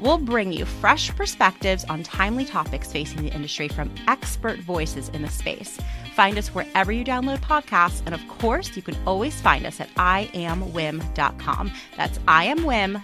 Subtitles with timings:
[0.00, 5.22] We'll bring you fresh perspectives on timely topics facing the industry from expert voices in
[5.22, 5.78] the space.
[6.14, 9.92] Find us wherever you download podcasts, and of course, you can always find us at
[9.94, 11.72] iamwiim.com.
[11.96, 13.00] That's iamwiim.com.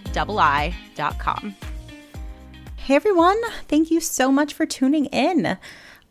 [2.76, 5.58] Hey everyone, thank you so much for tuning in.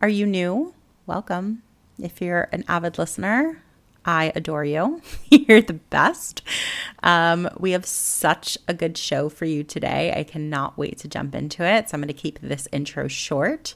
[0.01, 0.73] Are you new?
[1.05, 1.63] Welcome.
[2.01, 3.62] If you're an avid listener,
[4.05, 5.01] I adore you.
[5.29, 6.41] You're the best.
[7.01, 10.13] Um, we have such a good show for you today.
[10.15, 11.89] I cannot wait to jump into it.
[11.89, 13.75] So I'm going to keep this intro short.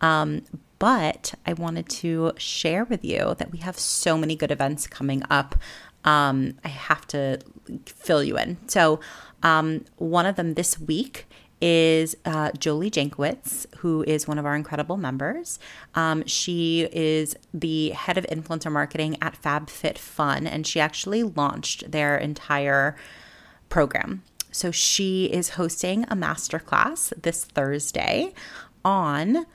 [0.00, 0.42] Um,
[0.78, 5.22] but I wanted to share with you that we have so many good events coming
[5.30, 5.56] up.
[6.04, 7.40] Um, I have to
[7.86, 8.56] fill you in.
[8.68, 9.00] So,
[9.42, 11.26] um, one of them this week
[11.60, 15.58] is uh, Jolie Jankowitz, who is one of our incredible members.
[15.94, 22.16] Um, she is the head of influencer marketing at FabFitFun, and she actually launched their
[22.16, 22.96] entire
[23.68, 24.22] program.
[24.50, 28.32] So she is hosting a masterclass this Thursday
[28.84, 29.46] on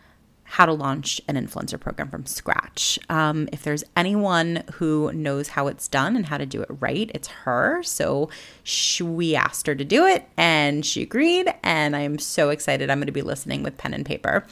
[0.43, 2.99] how to launch an influencer program from scratch.
[3.09, 7.09] Um, if there's anyone who knows how it's done and how to do it right,
[7.13, 7.81] it's her.
[7.83, 8.29] So
[8.63, 11.53] she, we asked her to do it and she agreed.
[11.63, 12.89] And I'm so excited.
[12.89, 14.45] I'm going to be listening with pen and paper.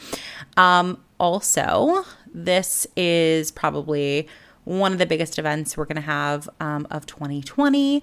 [0.56, 4.28] Um, also, this is probably
[4.64, 8.02] one of the biggest events we're going to have um, of 2020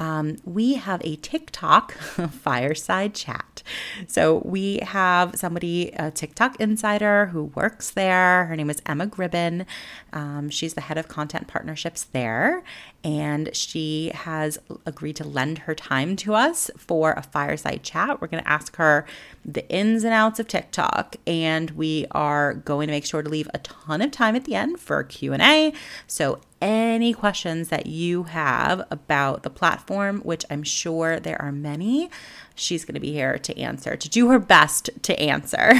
[0.00, 1.92] um, we have a TikTok
[2.32, 3.62] fireside chat.
[4.08, 8.46] So we have somebody, a TikTok insider who works there.
[8.46, 9.66] Her name is Emma Gribben.
[10.14, 12.62] Um, she's the head of content partnerships there.
[13.04, 18.20] And she has agreed to lend her time to us for a fireside chat.
[18.20, 19.04] We're going to ask her
[19.44, 23.48] the ins and outs of TikTok, and we are going to make sure to leave
[23.54, 25.72] a ton of time at the end for Q&A.
[26.06, 32.10] So any questions that you have about the platform, which I'm sure there are many,
[32.54, 35.72] she's going to be here to answer, to do her best to answer.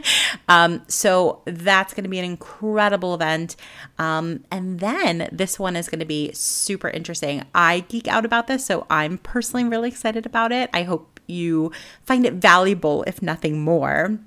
[0.48, 3.56] um, so that's going to be an incredible event.
[3.98, 7.44] Um, and then this one is going to be super interesting.
[7.54, 10.70] I geek out about this, so I'm personally really excited about it.
[10.72, 14.18] I hope you find it valuable, if nothing more.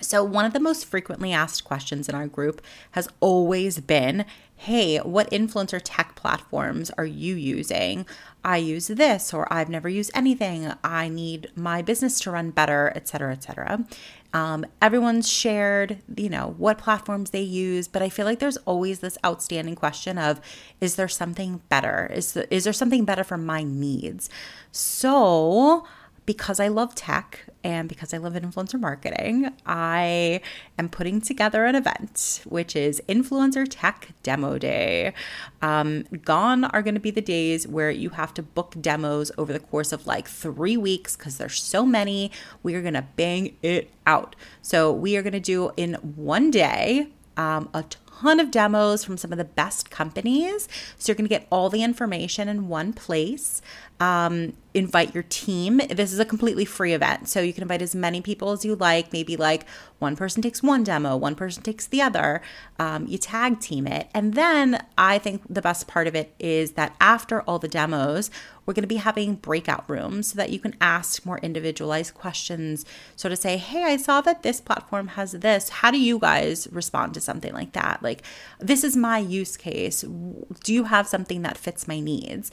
[0.00, 2.62] So, one of the most frequently asked questions in our group
[2.92, 4.24] has always been
[4.62, 8.04] Hey, what influencer tech platforms are you using?
[8.44, 10.70] I use this, or I've never used anything.
[10.84, 13.86] I need my business to run better, et cetera, et cetera.
[14.34, 19.00] Um, everyone's shared, you know, what platforms they use, but I feel like there's always
[19.00, 20.42] this outstanding question of
[20.78, 22.10] is there something better?
[22.12, 24.28] Is, is there something better for my needs?
[24.72, 25.86] So,
[26.26, 30.40] because I love tech and because I love influencer marketing, I
[30.78, 35.12] am putting together an event, which is Influencer Tech Demo Day.
[35.60, 39.52] Um, gone are going to be the days where you have to book demos over
[39.52, 42.30] the course of like three weeks because there's so many.
[42.62, 44.36] We are going to bang it out.
[44.62, 47.84] So, we are going to do in one day um, a
[48.20, 50.68] ton of demos from some of the best companies.
[50.98, 53.62] So you're going to get all the information in one place.
[54.00, 55.78] Um, invite your team.
[55.90, 57.28] This is a completely free event.
[57.28, 59.12] So you can invite as many people as you like.
[59.12, 62.40] Maybe like one person takes one demo, one person takes the other.
[62.78, 64.08] Um, you tag team it.
[64.14, 68.30] And then I think the best part of it is that after all the demos,
[68.64, 72.86] we're going to be having breakout rooms so that you can ask more individualized questions.
[73.16, 75.68] So to say, hey, I saw that this platform has this.
[75.68, 78.02] How do you guys respond to something like that?
[78.02, 78.09] Like,
[78.58, 80.02] this is my use case.
[80.02, 82.50] Do you have something that fits my needs?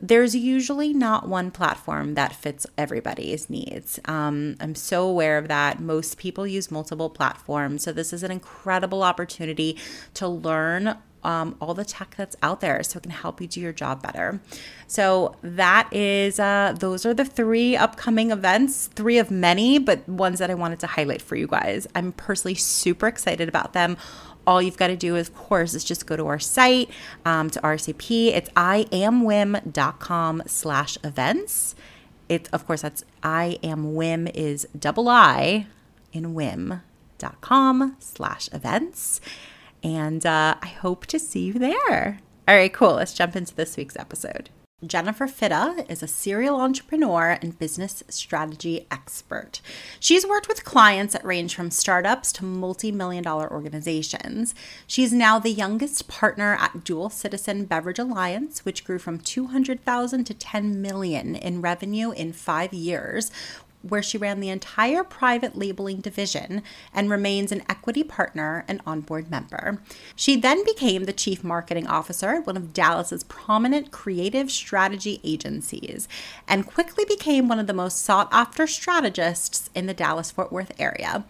[0.00, 3.98] there's usually not one platform that fits everybody's needs.
[4.04, 5.80] Um, I'm so aware of that.
[5.80, 7.84] Most people use multiple platforms.
[7.84, 9.78] So, this is an incredible opportunity
[10.14, 13.60] to learn um, all the tech that's out there so it can help you do
[13.60, 14.40] your job better.
[14.86, 20.38] So that is uh, those are the three upcoming events, three of many, but ones
[20.38, 21.88] that I wanted to highlight for you guys.
[21.96, 23.96] I'm personally super excited about them
[24.46, 26.90] all you've got to do, of course, is just go to our site,
[27.24, 28.28] um, to RSVP.
[28.28, 31.74] It's iamwiim.com slash events.
[32.28, 35.66] It's, of course, that's I am WIIM is double I
[36.12, 39.20] in wiim.com slash events.
[39.82, 42.20] And uh, I hope to see you there.
[42.48, 42.94] All right, cool.
[42.94, 44.50] Let's jump into this week's episode.
[44.86, 49.60] Jennifer Fitta is a serial entrepreneur and business strategy expert.
[49.98, 54.54] She's worked with clients that range from startups to multi million dollar organizations.
[54.86, 60.34] She's now the youngest partner at Dual Citizen Beverage Alliance, which grew from 200,000 to
[60.34, 63.30] 10 million in revenue in five years,
[63.88, 66.62] where she ran the entire private labeling division
[66.92, 69.82] and remains an equity partner and onboard member.
[70.14, 76.08] She then became the chief marketing officer at one of Dallas's prominent creative strategy agencies
[76.48, 80.72] and quickly became one of the most sought after strategists in the Dallas Fort Worth
[80.78, 81.24] area.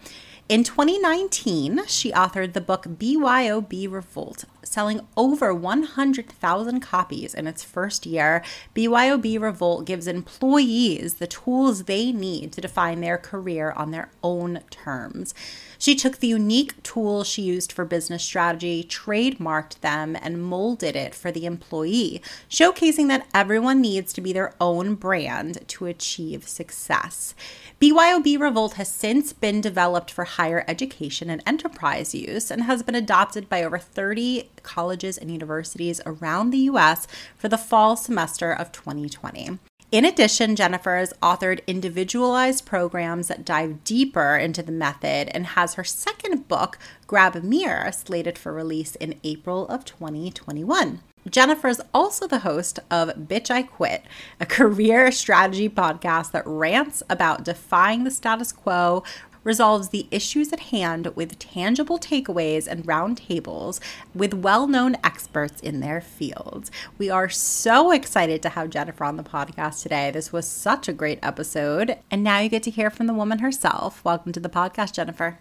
[0.49, 8.05] In 2019, she authored the book BYOB Revolt, selling over 100,000 copies in its first
[8.05, 8.41] year.
[8.73, 14.61] BYOB Revolt gives employees the tools they need to define their career on their own
[14.69, 15.33] terms.
[15.77, 21.13] She took the unique tools she used for business strategy, trademarked them, and molded it
[21.13, 27.35] for the employee, showcasing that everyone needs to be their own brand to achieve success.
[27.79, 32.95] BYOB Revolt has since been developed for higher education and enterprise use and has been
[32.95, 38.71] adopted by over 30 colleges and universities around the US for the fall semester of
[38.71, 39.59] 2020.
[39.89, 45.75] In addition, Jennifer has authored individualized programs that dive deeper into the method and has
[45.75, 50.99] her second book, Grab a Mirror, slated for release in April of 2021.
[51.29, 54.03] Jennifer is also the host of Bitch I Quit,
[54.41, 59.05] a career strategy podcast that rants about defying the status quo,
[59.47, 63.79] resolves the issues at hand with tangible takeaways and roundtables
[64.13, 66.69] with well known experts in their fields.
[66.97, 70.11] We are so excited to have Jennifer on the podcast today.
[70.11, 71.97] This was such a great episode.
[72.11, 74.03] And now you get to hear from the woman herself.
[74.03, 75.39] Welcome to the podcast, Jennifer.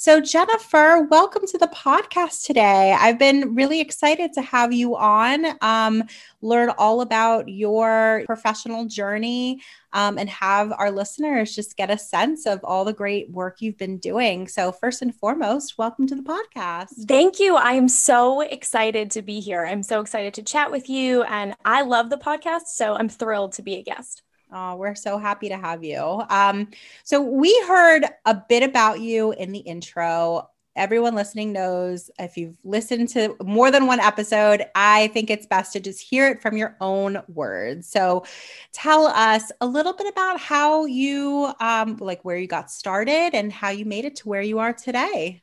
[0.00, 2.96] So, Jennifer, welcome to the podcast today.
[2.96, 6.04] I've been really excited to have you on, um,
[6.40, 9.60] learn all about your professional journey,
[9.92, 13.78] um, and have our listeners just get a sense of all the great work you've
[13.78, 14.48] been doing.
[14.48, 17.06] So, first and foremost, welcome to the podcast.
[17.06, 17.56] Thank you.
[17.56, 19.64] I am so excited to be here.
[19.64, 22.66] I'm so excited to chat with you, and I love the podcast.
[22.66, 24.22] So, I'm thrilled to be a guest.
[24.50, 26.22] Oh, we're so happy to have you.
[26.30, 26.68] Um,
[27.04, 30.48] so we heard a bit about you in the intro.
[30.78, 35.72] Everyone listening knows if you've listened to more than one episode, I think it's best
[35.72, 37.88] to just hear it from your own words.
[37.88, 38.24] So
[38.72, 43.52] tell us a little bit about how you, um, like where you got started and
[43.52, 45.42] how you made it to where you are today.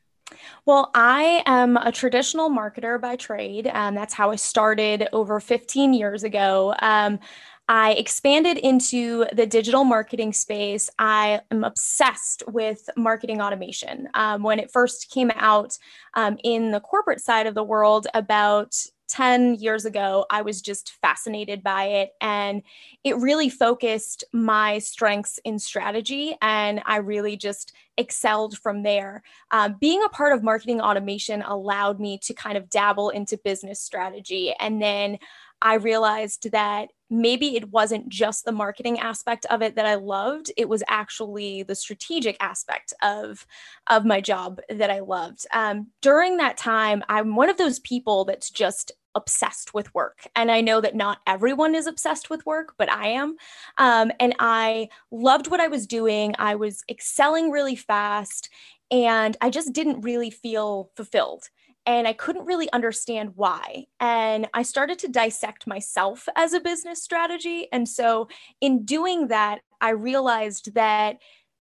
[0.66, 5.94] Well, I am a traditional marketer by trade, and that's how I started over 15
[5.94, 6.74] years ago.
[6.80, 7.20] Um,
[7.68, 10.90] I expanded into the digital marketing space.
[11.00, 14.08] I am obsessed with marketing automation.
[14.14, 15.78] Um, when it first came out
[16.14, 18.76] um, in the corporate side of the world about
[19.08, 22.12] 10 years ago, I was just fascinated by it.
[22.22, 22.64] And
[23.04, 26.36] it really focused my strengths in strategy.
[26.42, 29.24] And I really just excelled from there.
[29.52, 33.80] Um, being a part of marketing automation allowed me to kind of dabble into business
[33.80, 34.54] strategy.
[34.60, 35.20] And then
[35.66, 40.52] I realized that maybe it wasn't just the marketing aspect of it that I loved.
[40.58, 43.48] It was actually the strategic aspect of,
[43.88, 45.48] of my job that I loved.
[45.52, 50.28] Um, during that time, I'm one of those people that's just obsessed with work.
[50.36, 53.36] And I know that not everyone is obsessed with work, but I am.
[53.80, 56.36] Um, and I loved what I was doing.
[56.38, 58.50] I was excelling really fast.
[58.92, 61.50] And I just didn't really feel fulfilled
[61.86, 63.86] and I couldn't really understand why.
[64.00, 67.68] And I started to dissect myself as a business strategy.
[67.72, 68.28] And so,
[68.62, 71.18] in doing that, I realized that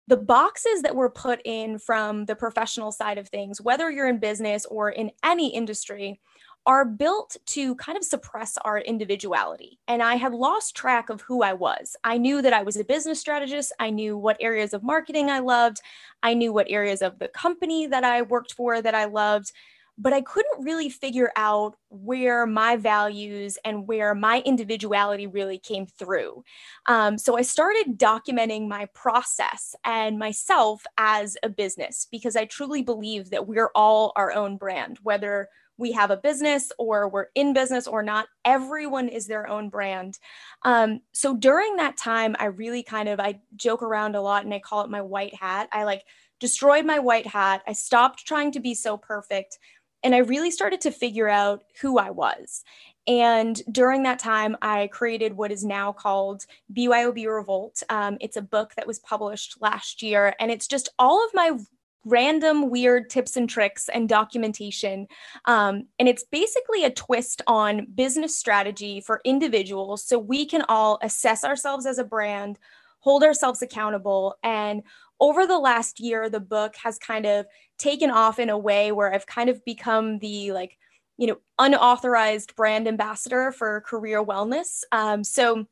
[0.07, 4.17] the boxes that were put in from the professional side of things, whether you're in
[4.17, 6.19] business or in any industry,
[6.65, 9.79] are built to kind of suppress our individuality.
[9.87, 11.95] And I had lost track of who I was.
[12.03, 13.71] I knew that I was a business strategist.
[13.79, 15.79] I knew what areas of marketing I loved.
[16.21, 19.51] I knew what areas of the company that I worked for that I loved
[19.99, 25.85] but I couldn't really figure out where my values and where my individuality really came
[25.85, 26.43] through.
[26.85, 32.81] Um, so I started documenting my process and myself as a business because I truly
[32.81, 37.53] believe that we're all our own brand, whether we have a business or we're in
[37.53, 38.27] business or not.
[38.45, 40.19] Everyone is their own brand.
[40.63, 44.53] Um, so during that time, I really kind of I joke around a lot and
[44.53, 45.69] I call it my white hat.
[45.71, 46.03] I like
[46.39, 47.61] destroyed my white hat.
[47.67, 49.57] I stopped trying to be so perfect.
[50.03, 52.63] And I really started to figure out who I was.
[53.07, 57.81] And during that time, I created what is now called BYOB Revolt.
[57.89, 61.57] Um, it's a book that was published last year, and it's just all of my
[62.05, 65.07] random weird tips and tricks and documentation.
[65.45, 70.99] Um, and it's basically a twist on business strategy for individuals so we can all
[71.01, 72.57] assess ourselves as a brand,
[72.99, 74.35] hold ourselves accountable.
[74.43, 74.83] And
[75.19, 77.45] over the last year, the book has kind of
[77.77, 80.77] taken off in a way where I've kind of become the like,
[81.17, 84.81] you know, unauthorized brand ambassador for career wellness.
[84.91, 85.65] Um, so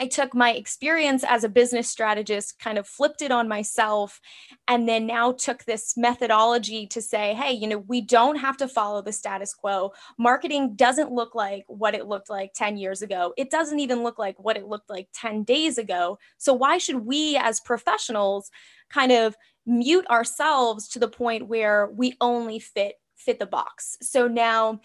[0.00, 4.18] I took my experience as a business strategist, kind of flipped it on myself,
[4.66, 8.66] and then now took this methodology to say, hey, you know, we don't have to
[8.68, 9.92] follow the status quo.
[10.18, 13.34] Marketing doesn't look like what it looked like 10 years ago.
[13.36, 16.18] It doesn't even look like what it looked like 10 days ago.
[16.38, 18.50] So, why should we as professionals
[18.88, 23.98] kind of mute ourselves to the point where we only fit fit the box?
[24.00, 24.80] So now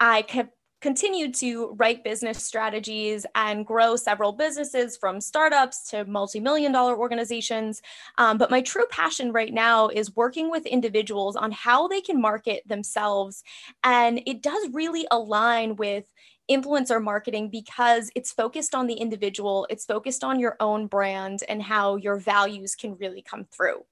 [0.00, 6.72] I kept continued to write business strategies and grow several businesses from startups to multi-million
[6.72, 7.80] dollar organizations.
[8.18, 12.20] Um, but my true passion right now is working with individuals on how they can
[12.20, 13.42] market themselves.
[13.82, 16.04] And it does really align with
[16.50, 21.62] influencer marketing because it's focused on the individual it's focused on your own brand and
[21.62, 23.82] how your values can really come through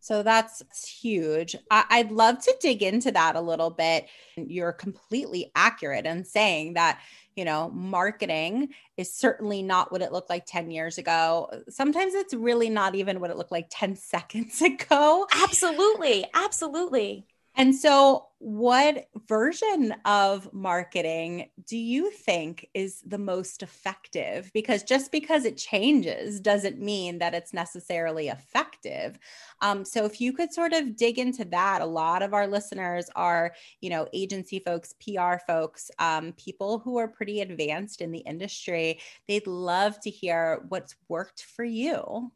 [0.00, 1.54] so that's huge.
[1.70, 4.06] I- would love to dig into that a little bit.
[4.36, 7.00] You're completely accurate in saying that,
[7.36, 11.50] you know, marketing is certainly not what it looked like 10 years ago.
[11.68, 15.26] Sometimes it's really not even what it looked like 10 seconds ago.
[15.34, 16.24] Absolutely.
[16.34, 17.26] Absolutely.
[17.56, 24.50] And so, what version of marketing do you think is the most effective?
[24.54, 29.18] Because just because it changes doesn't mean that it's necessarily effective.
[29.60, 33.10] Um, so, if you could sort of dig into that, a lot of our listeners
[33.16, 38.20] are, you know, agency folks, PR folks, um, people who are pretty advanced in the
[38.20, 39.00] industry.
[39.26, 42.30] They'd love to hear what's worked for you.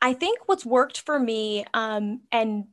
[0.00, 2.64] I think what's worked for me, um, and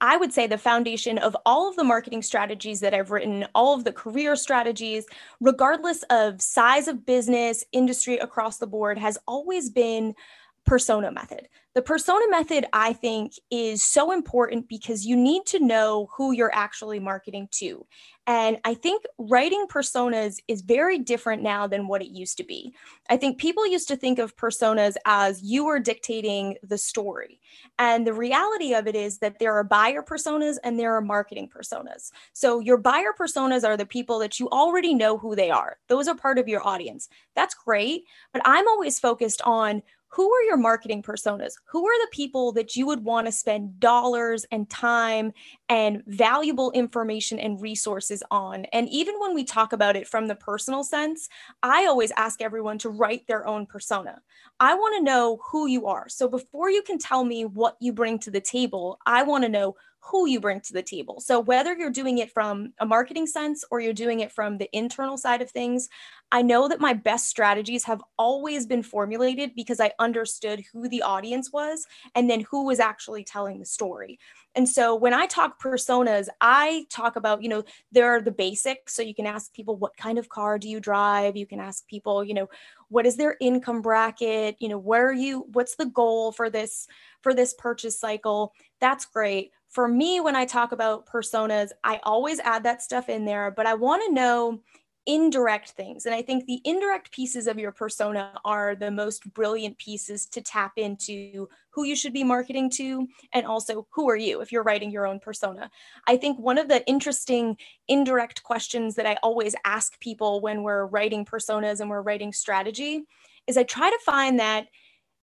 [0.00, 3.74] I would say the foundation of all of the marketing strategies that I've written, all
[3.74, 5.06] of the career strategies,
[5.40, 10.14] regardless of size of business, industry across the board, has always been
[10.64, 11.48] persona method.
[11.74, 16.54] The persona method, I think, is so important because you need to know who you're
[16.54, 17.86] actually marketing to.
[18.26, 22.72] And I think writing personas is very different now than what it used to be.
[23.10, 27.40] I think people used to think of personas as you are dictating the story.
[27.78, 31.48] And the reality of it is that there are buyer personas and there are marketing
[31.48, 32.12] personas.
[32.32, 36.06] So your buyer personas are the people that you already know who they are, those
[36.06, 37.08] are part of your audience.
[37.34, 38.04] That's great.
[38.32, 41.54] But I'm always focused on who are your marketing personas?
[41.64, 45.32] Who are the people that you would want to spend dollars and time
[45.70, 48.66] and valuable information and resources on?
[48.74, 51.30] And even when we talk about it from the personal sense,
[51.62, 54.20] I always ask everyone to write their own persona.
[54.60, 56.10] I want to know who you are.
[56.10, 59.48] So before you can tell me what you bring to the table, I want to
[59.48, 61.20] know who you bring to the table.
[61.20, 64.68] So, whether you're doing it from a marketing sense or you're doing it from the
[64.76, 65.88] internal side of things,
[66.32, 71.02] I know that my best strategies have always been formulated because I understood who the
[71.02, 74.18] audience was and then who was actually telling the story.
[74.54, 78.94] And so when I talk personas, I talk about, you know, there are the basics.
[78.94, 81.36] So you can ask people, what kind of car do you drive?
[81.36, 82.48] You can ask people, you know,
[82.88, 84.56] what is their income bracket?
[84.58, 85.46] You know, where are you?
[85.52, 86.86] What's the goal for this
[87.22, 88.52] for this purchase cycle?
[88.80, 93.24] That's great for me, when I talk about personas, I always add that stuff in
[93.24, 94.60] there, but I want to know
[95.06, 96.04] indirect things.
[96.06, 100.42] And I think the indirect pieces of your persona are the most brilliant pieces to
[100.42, 104.62] tap into who you should be marketing to and also who are you if you're
[104.62, 105.70] writing your own persona.
[106.06, 107.56] I think one of the interesting
[107.88, 113.04] indirect questions that I always ask people when we're writing personas and we're writing strategy
[113.46, 114.66] is I try to find that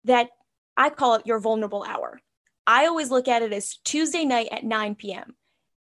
[0.05, 0.29] that
[0.77, 2.21] I call it your vulnerable hour.
[2.67, 5.35] I always look at it as Tuesday night at 9 p.m.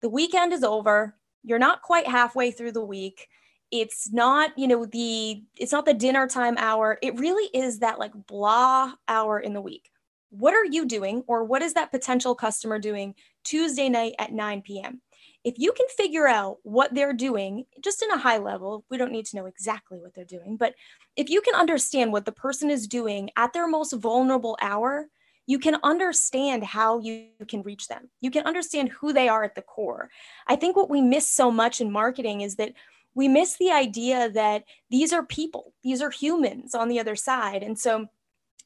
[0.02, 1.16] The weekend is over.
[1.44, 3.28] You're not quite halfway through the week.
[3.72, 6.98] It's not, you know, the it's not the dinner time hour.
[7.02, 9.90] It really is that like blah hour in the week.
[10.32, 14.62] What are you doing or what is that potential customer doing Tuesday night at 9
[14.62, 15.02] p.m.?
[15.44, 19.12] if you can figure out what they're doing just in a high level we don't
[19.12, 20.74] need to know exactly what they're doing but
[21.16, 25.08] if you can understand what the person is doing at their most vulnerable hour
[25.50, 28.08] you can understand how you can reach them.
[28.22, 30.12] You can understand who they are at the core.
[30.46, 32.74] I think what we miss so much in marketing is that
[33.16, 37.64] we miss the idea that these are people, these are humans on the other side.
[37.64, 38.06] And so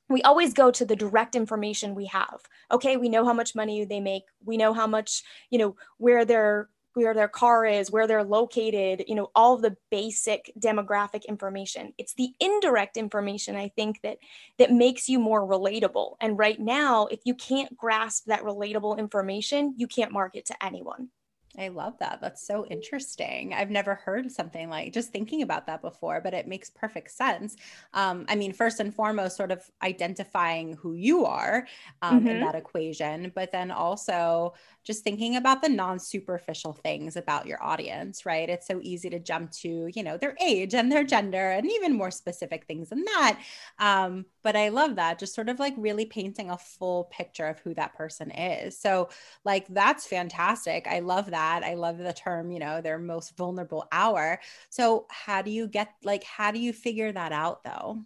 [0.10, 2.42] we always go to the direct information we have.
[2.70, 4.24] Okay, we know how much money they make.
[4.44, 9.06] We know how much, you know, where their where their car is, where they're located,
[9.08, 11.94] you know, all the basic demographic information.
[11.98, 14.18] It's the indirect information I think that
[14.58, 16.16] that makes you more relatable.
[16.22, 21.10] And right now, if you can't grasp that relatable information, you can't market to anyone.
[21.58, 22.20] I love that.
[22.20, 23.54] That's so interesting.
[23.54, 27.56] I've never heard something like just thinking about that before, but it makes perfect sense.
[27.94, 31.68] Um, I mean, first and foremost, sort of identifying who you are
[32.02, 32.28] um, mm-hmm.
[32.28, 37.64] in that equation, but then also just thinking about the non superficial things about your
[37.64, 38.50] audience, right?
[38.50, 41.94] It's so easy to jump to, you know, their age and their gender and even
[41.94, 43.40] more specific things than that.
[43.80, 47.60] Um, but I love that, just sort of like really painting a full picture of
[47.60, 48.78] who that person is.
[48.78, 49.10] So,
[49.46, 50.88] like, that's fantastic.
[50.88, 51.64] I love that.
[51.64, 54.40] I love the term, you know, their most vulnerable hour.
[54.70, 58.04] So, how do you get, like, how do you figure that out though?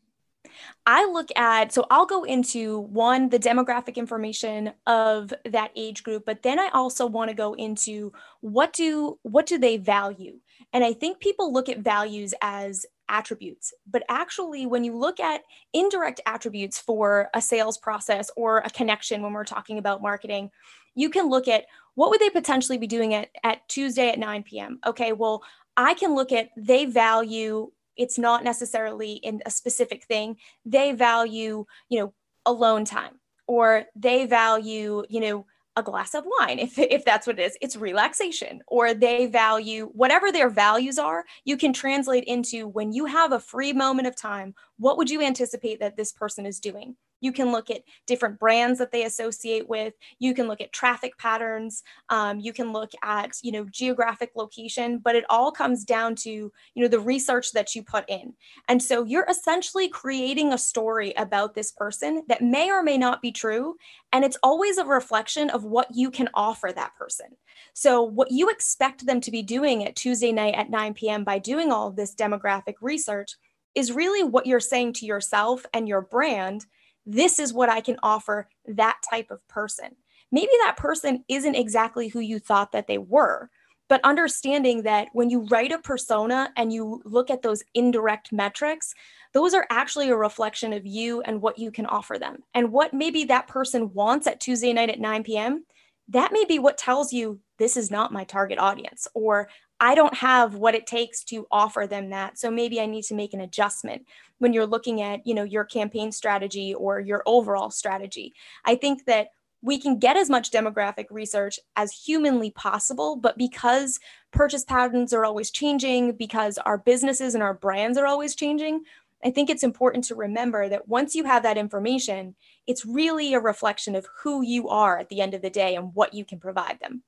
[0.86, 6.26] I look at, so I'll go into one, the demographic information of that age group,
[6.26, 8.12] but then I also want to go into
[8.42, 10.40] what do, what do they value?
[10.74, 15.42] And I think people look at values as attributes, but actually, when you look at
[15.74, 20.52] indirect attributes for a sales process or a connection when we're talking about marketing,
[20.96, 24.44] you can look at what would they potentially be doing at, at Tuesday at 9
[24.44, 24.80] p.m.
[24.86, 25.44] Okay, well,
[25.76, 30.38] I can look at they value it's not necessarily in a specific thing.
[30.66, 32.14] They value you know
[32.46, 37.40] alone time or they value you know a glass of wine if, if that's what
[37.40, 37.58] it is.
[37.62, 43.06] It's relaxation or they value whatever their values are you can translate into when you
[43.06, 46.96] have a free moment of time what would you anticipate that this person is doing
[47.22, 49.94] you can look at different brands that they associate with.
[50.20, 51.84] You can look at traffic patterns.
[52.10, 56.30] Um, you can look at, you know, geographic location, but it all comes down to,
[56.30, 58.34] you know, the research that you put in.
[58.68, 63.22] And so you're essentially creating a story about this person that may or may not
[63.22, 63.76] be true.
[64.12, 67.28] And it's always a reflection of what you can offer that person.
[67.74, 71.24] So, what you expect them to be doing at Tuesday night at 9 p.m.
[71.24, 73.36] by doing all of this demographic research
[73.76, 76.66] is really what you're saying to yourself and your brand
[77.08, 79.96] this is what I can offer that type of person.
[80.32, 83.50] Maybe that person isn't exactly who you thought that they were,
[83.88, 88.94] but understanding that when you write a persona and you look at those indirect metrics,
[89.34, 92.44] those are actually a reflection of you and what you can offer them.
[92.54, 95.66] And what maybe that person wants at Tuesday night at 9 p.m.,
[96.10, 100.16] that may be what tells you this is not my target audience, or I don't
[100.16, 102.40] have what it takes to offer them that.
[102.40, 104.06] So maybe I need to make an adjustment
[104.40, 108.34] when you're looking at, you know, your campaign strategy or your overall strategy.
[108.66, 109.30] I think that
[109.62, 114.00] we can get as much demographic research as humanly possible, but because
[114.32, 118.84] purchase patterns are always changing, because our businesses and our brands are always changing,
[119.24, 122.36] I think it's important to remember that once you have that information,
[122.68, 125.94] it's really a reflection of who you are at the end of the day and
[125.96, 127.02] what you can provide them.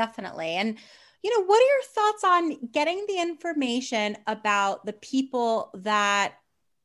[0.00, 0.52] Definitely.
[0.52, 0.78] And
[1.22, 6.36] you know, what are your thoughts on getting the information about the people that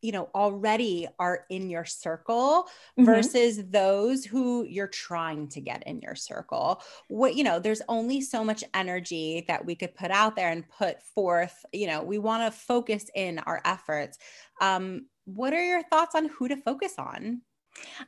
[0.01, 2.67] you know already are in your circle
[2.99, 3.06] mm-hmm.
[3.06, 8.21] versus those who you're trying to get in your circle what you know there's only
[8.21, 12.19] so much energy that we could put out there and put forth you know we
[12.19, 14.19] want to focus in our efforts
[14.62, 17.41] um what are your thoughts on who to focus on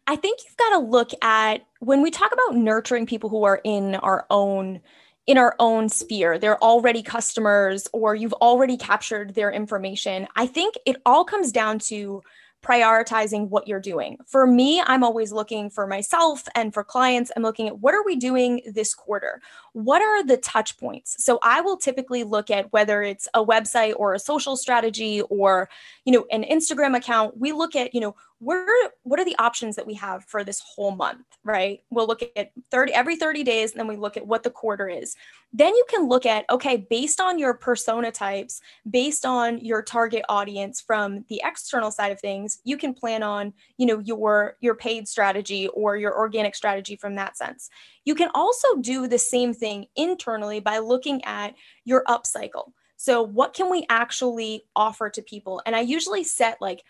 [0.07, 3.61] i think you've got to look at when we talk about nurturing people who are
[3.63, 4.81] in our own
[5.27, 6.39] in our own sphere.
[6.39, 10.25] They're already customers or you've already captured their information.
[10.37, 12.23] I think it all comes down to
[12.63, 14.17] prioritizing what you're doing.
[14.25, 18.03] For me, I'm always looking for myself and for clients, I'm looking at what are
[18.03, 19.41] we doing this quarter?
[19.73, 21.23] What are the touch points?
[21.23, 25.69] So I will typically look at whether it's a website or a social strategy or,
[26.03, 27.37] you know, an Instagram account.
[27.37, 30.61] We look at, you know, where what are the options that we have for this
[30.75, 31.79] whole month right?
[31.89, 34.89] We'll look at 30 every 30 days and then we look at what the quarter
[34.89, 35.15] is.
[35.53, 40.25] Then you can look at okay based on your persona types based on your target
[40.27, 44.75] audience from the external side of things you can plan on you know your your
[44.75, 47.69] paid strategy or your organic strategy from that sense.
[48.03, 52.73] You can also do the same thing internally by looking at your upcycle.
[52.97, 55.61] So what can we actually offer to people?
[55.65, 56.83] And i usually set like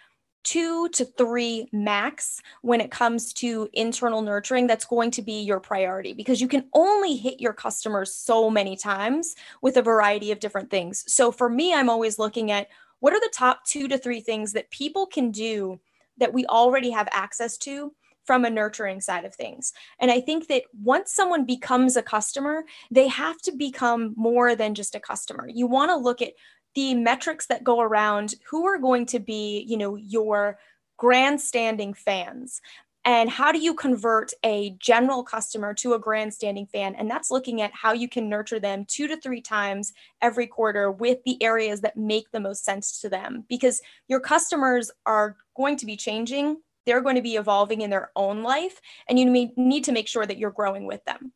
[0.48, 5.60] two to three max when it comes to internal nurturing that's going to be your
[5.60, 10.40] priority because you can only hit your customers so many times with a variety of
[10.40, 11.04] different things.
[11.06, 12.70] So for me, I'm always looking at
[13.02, 15.82] what are the top two to three things that people can do
[16.18, 17.92] that we already have access to
[18.24, 19.74] from a nurturing side of things.
[20.00, 24.76] And I think that once someone becomes a customer, they have to become more than
[24.76, 25.50] just a customer.
[25.54, 26.34] You want to look at
[26.78, 30.60] the metrics that go around who are going to be, you know, your
[30.96, 32.62] grandstanding fans.
[33.04, 36.94] And how do you convert a general customer to a grandstanding fan?
[36.94, 40.92] And that's looking at how you can nurture them two to three times every quarter
[40.92, 43.46] with the areas that make the most sense to them.
[43.50, 46.58] Because your customers are going to be changing.
[46.86, 48.80] They're going to be evolving in their own life.
[49.10, 49.26] And you
[49.58, 51.34] need to make sure that you're growing with them.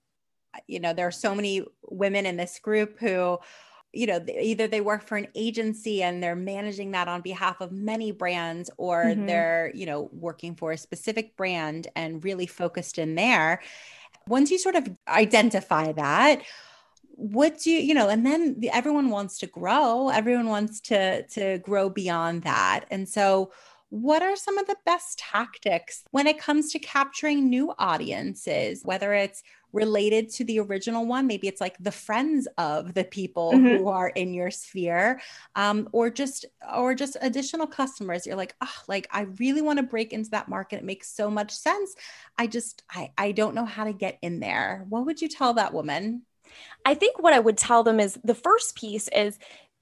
[0.68, 3.40] You know there are so many women in this group who
[3.94, 7.72] you know either they work for an agency and they're managing that on behalf of
[7.72, 9.26] many brands or mm-hmm.
[9.26, 13.62] they're you know working for a specific brand and really focused in there.
[14.28, 16.42] Once you sort of identify that
[17.16, 20.10] what do you you know and then the, everyone wants to grow.
[20.10, 22.86] Everyone wants to to grow beyond that.
[22.90, 23.52] And so
[23.90, 29.14] what are some of the best tactics when it comes to capturing new audiences whether
[29.14, 31.28] it's related to the original one.
[31.28, 33.78] Maybe it's like the friends of the people mm-hmm.
[33.78, 35.22] who are in your sphere,
[35.56, 38.26] um, or just or just additional customers.
[38.26, 40.78] You're like, oh, like I really want to break into that market.
[40.78, 41.96] It makes so much sense.
[42.38, 44.86] I just I I don't know how to get in there.
[44.90, 46.24] What would you tell that woman?
[46.86, 49.40] I think what I would tell them is the first piece is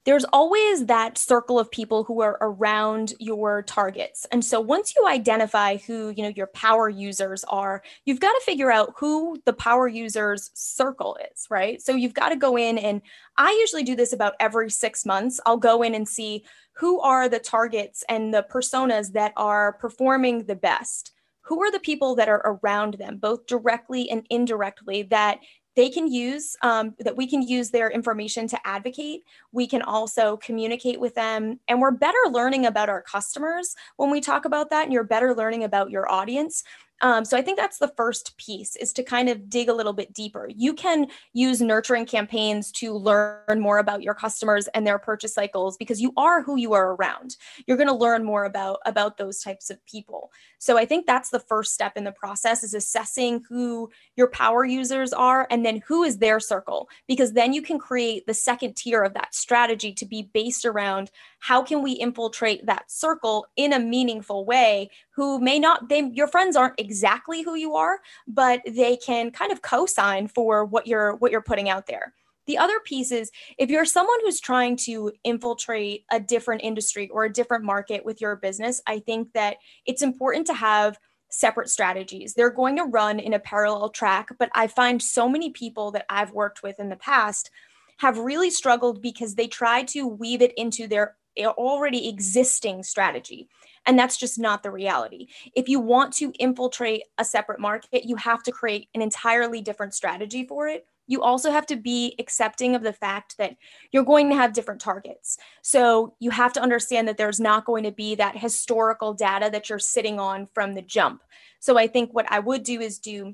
[0.10, 4.26] there's always that circle of people who are around your targets.
[4.32, 8.42] And so once you identify who, you know, your power users are, you've got to
[8.44, 11.80] figure out who the power users circle is, right?
[11.80, 13.04] So you've got to go in and
[13.38, 15.40] I usually do this about every 6 months.
[15.46, 20.46] I'll go in and see who are the targets and the personas that are performing
[20.46, 25.40] the best who are the people that are around them, both directly and indirectly, that
[25.80, 29.24] they can use um, that we can use their information to advocate.
[29.54, 34.20] We can also communicate with them and we're better learning about our customers when we
[34.20, 36.66] talk about that and you're better learning about your audience
[37.02, 39.94] um, so I think that's the first piece is to kind of dig a little
[39.94, 40.50] bit deeper.
[40.54, 45.78] You can use nurturing campaigns to learn more about your customers and their purchase cycles
[45.78, 47.38] because you are who you are around.
[47.68, 50.32] You're going to learn more about about those types of people.
[50.58, 54.66] So I think that's the first step in the process is assessing who your power
[54.66, 58.76] users are and then who is their circle because then you can create the second
[58.76, 63.72] tier of that strategy to be based around how can we infiltrate that circle in
[63.72, 68.62] a meaningful way who may not they your friends aren't exactly who you are but
[68.66, 72.14] they can kind of co-sign for what you're what you're putting out there
[72.50, 77.26] the other piece is if you're someone who's trying to infiltrate a different industry or
[77.26, 80.98] a different market with your business, I think that it's important to have
[81.30, 82.34] separate strategies.
[82.34, 86.08] They're going to run in a parallel track, but I find so many people that
[86.10, 87.52] I've worked with in the past
[87.98, 93.48] have really struggled because they try to weave it into their eh, already existing strategy.
[93.90, 95.30] And that's just not the reality.
[95.56, 99.96] If you want to infiltrate a separate market, you have to create an entirely different
[99.96, 103.56] strategy for it you also have to be accepting of the fact that
[103.92, 105.40] you're going to have different targets.
[105.64, 109.70] So you have to understand that there's not going to be that historical data that
[109.70, 111.24] you're sitting on from the jump.
[111.60, 113.34] So I think what I would do is do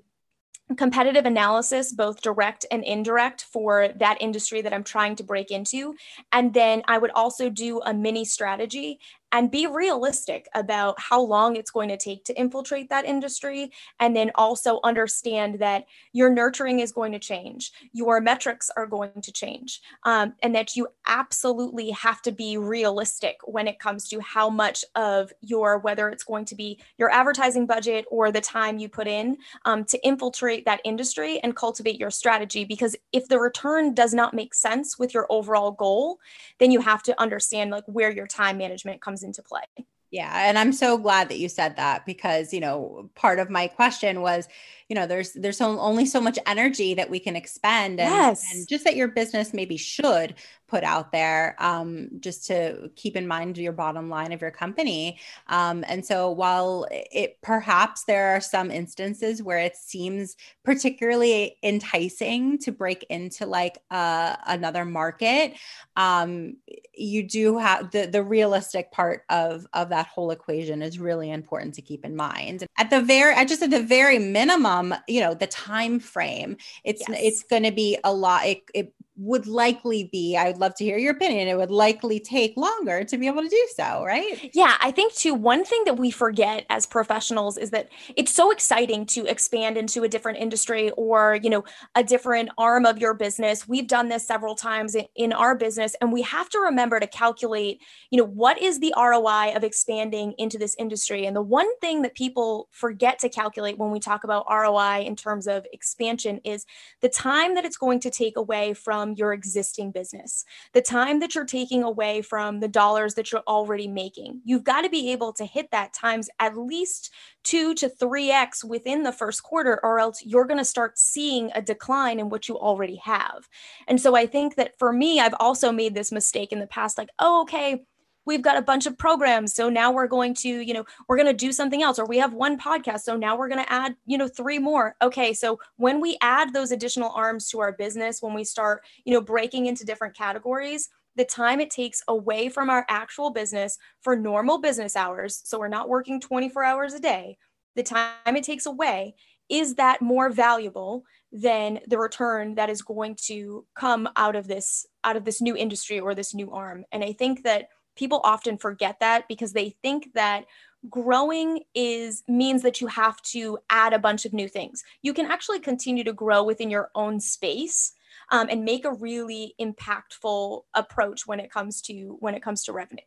[0.77, 5.95] competitive analysis, both direct and indirect, for that industry that I'm trying to break into.
[6.31, 8.99] And then I would also do a mini strategy
[9.35, 13.69] and be realistic about how long it's going to take to infiltrate that industry.
[13.99, 19.21] And then also understand that your nurturing is going to change, your metrics are going
[19.21, 24.21] to change, um, and that you absolutely have to be realistic when it comes to
[24.21, 28.77] how much of your, whether it's going to be your advertising budget or the time
[28.77, 32.63] you put in um, to infiltrate that industry and cultivate your strategy.
[32.63, 36.19] Because if the return does not make sense with your overall goal,
[36.59, 39.85] then you have to understand like where your time management comes into play.
[40.11, 40.31] Yeah.
[40.47, 44.21] And I'm so glad that you said that because, you know, part of my question
[44.21, 44.47] was,
[44.89, 48.45] you know, there's there's only so much energy that we can expend and, yes.
[48.53, 50.35] and just that your business maybe should
[50.67, 55.17] put out there um, just to keep in mind your bottom line of your company.
[55.47, 62.57] Um, and so while it perhaps there are some instances where it seems particularly enticing
[62.59, 65.53] to break into like uh, another market,
[65.95, 66.57] um,
[66.97, 71.73] you do have the, the realistic part of, of that whole equation is really important
[71.75, 72.65] to keep in mind.
[72.77, 77.03] At the very, just at the very minimum, Um, you know, the time frame, it's,
[77.07, 77.19] yes.
[77.21, 78.45] it's going to be a lot.
[78.45, 82.19] It, it would likely be i would love to hear your opinion it would likely
[82.19, 84.49] take longer to be able to do so right?
[84.53, 88.51] Yeah i think too one thing that we forget as professionals is that it's so
[88.51, 91.63] exciting to expand into a different industry or you know
[91.95, 93.67] a different arm of your business.
[93.67, 97.81] We've done this several times in our business and we have to remember to calculate
[98.09, 101.25] you know what is the roi of expanding into this industry?
[101.25, 105.15] And the one thing that people forget to calculate when we talk about roi in
[105.15, 106.65] terms of expansion is
[107.01, 111.19] the time that it's going to take away from from your existing business, the time
[111.19, 114.41] that you're taking away from the dollars that you're already making.
[114.43, 117.13] You've got to be able to hit that times at least
[117.43, 121.61] two to 3x within the first quarter, or else you're going to start seeing a
[121.61, 123.47] decline in what you already have.
[123.87, 126.97] And so I think that for me, I've also made this mistake in the past
[126.97, 127.83] like, oh, okay
[128.25, 131.27] we've got a bunch of programs so now we're going to you know we're going
[131.27, 133.95] to do something else or we have one podcast so now we're going to add
[134.05, 134.95] you know three more.
[135.01, 139.13] Okay so when we add those additional arms to our business when we start you
[139.13, 144.15] know breaking into different categories the time it takes away from our actual business for
[144.15, 147.37] normal business hours so we're not working 24 hours a day
[147.75, 149.15] the time it takes away
[149.49, 154.85] is that more valuable than the return that is going to come out of this
[155.03, 156.85] out of this new industry or this new arm?
[156.91, 160.45] And i think that people often forget that because they think that
[160.89, 164.83] growing is means that you have to add a bunch of new things.
[165.01, 167.93] You can actually continue to grow within your own space
[168.31, 172.73] um, and make a really impactful approach when it comes to when it comes to
[172.73, 173.03] revenue.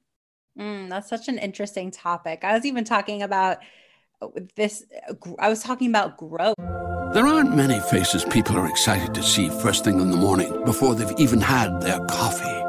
[0.59, 2.42] Mm, that's such an interesting topic.
[2.42, 3.59] I was even talking about
[4.20, 4.85] uh, this
[5.38, 6.57] i was talking about growth.
[7.14, 10.94] There aren't many faces people are excited to see first thing in the morning before
[10.94, 12.67] they've even had their coffee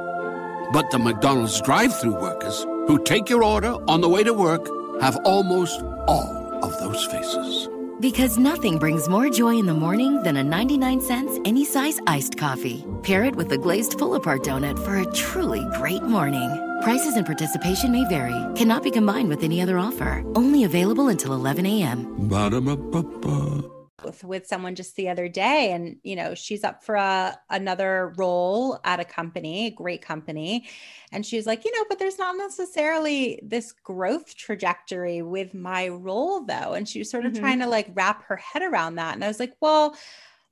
[0.71, 4.67] but the McDonald's drive through workers who take your order on the way to work
[5.01, 7.69] have almost all of those faces.
[7.99, 12.37] Because nothing brings more joy in the morning than a 99 cents any size iced
[12.37, 12.85] coffee.
[13.03, 16.49] Pair it with a glazed pull apart donut for a truly great morning.
[16.81, 20.23] Prices and participation may vary, cannot be combined with any other offer.
[20.35, 22.29] Only available until 11 a.m.
[22.29, 27.37] Ba-da-ba-ba-ba with, with someone just the other day and you know she's up for a,
[27.49, 30.67] another role at a company a great company
[31.11, 36.45] and she's like you know but there's not necessarily this growth trajectory with my role
[36.45, 37.41] though and she was sort of mm-hmm.
[37.41, 39.95] trying to like wrap her head around that and i was like well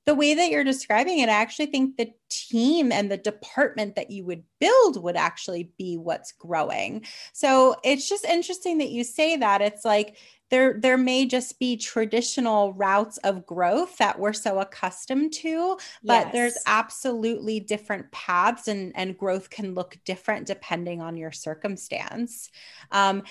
[0.08, 4.10] the way that you're describing it, I actually think the team and the department that
[4.10, 7.06] you would build would actually be what's growing.
[7.34, 9.62] So it's just interesting that you say that.
[9.62, 10.15] It's like
[10.50, 16.28] there there may just be traditional routes of growth that we're so accustomed to but
[16.28, 16.32] yes.
[16.32, 22.50] there's absolutely different paths and and growth can look different depending on your circumstance
[22.93, 23.24] um,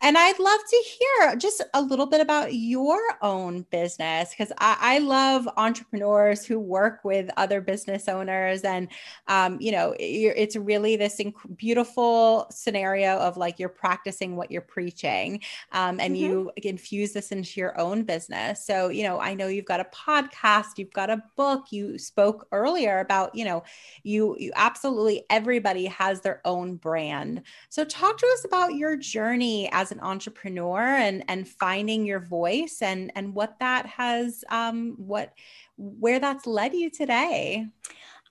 [0.00, 4.76] and I'd love to hear just a little bit about your own business because I,
[4.80, 8.62] I, love entrepreneurs who work with other business owners.
[8.62, 8.88] And,
[9.28, 14.60] um, you know, it's really this inc- beautiful scenario of like you're practicing what you're
[14.60, 15.40] preaching
[15.72, 16.24] um, and mm-hmm.
[16.24, 18.66] you infuse this into your own business.
[18.66, 22.48] So, you know, I know you've got a podcast, you've got a book, you spoke
[22.50, 23.62] earlier about, you know,
[24.02, 27.42] you, you absolutely everybody has their own brand.
[27.68, 32.78] So, talk to us about your journey as an entrepreneur and and finding your voice
[32.80, 35.34] and and what that has um what
[35.76, 37.68] where that's led you today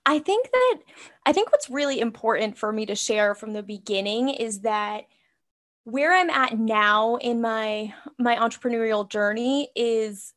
[0.04, 0.78] i think that
[1.24, 5.04] i think what's really important for me to share from the beginning is that
[5.84, 10.34] where i'm at now in my my entrepreneurial journey is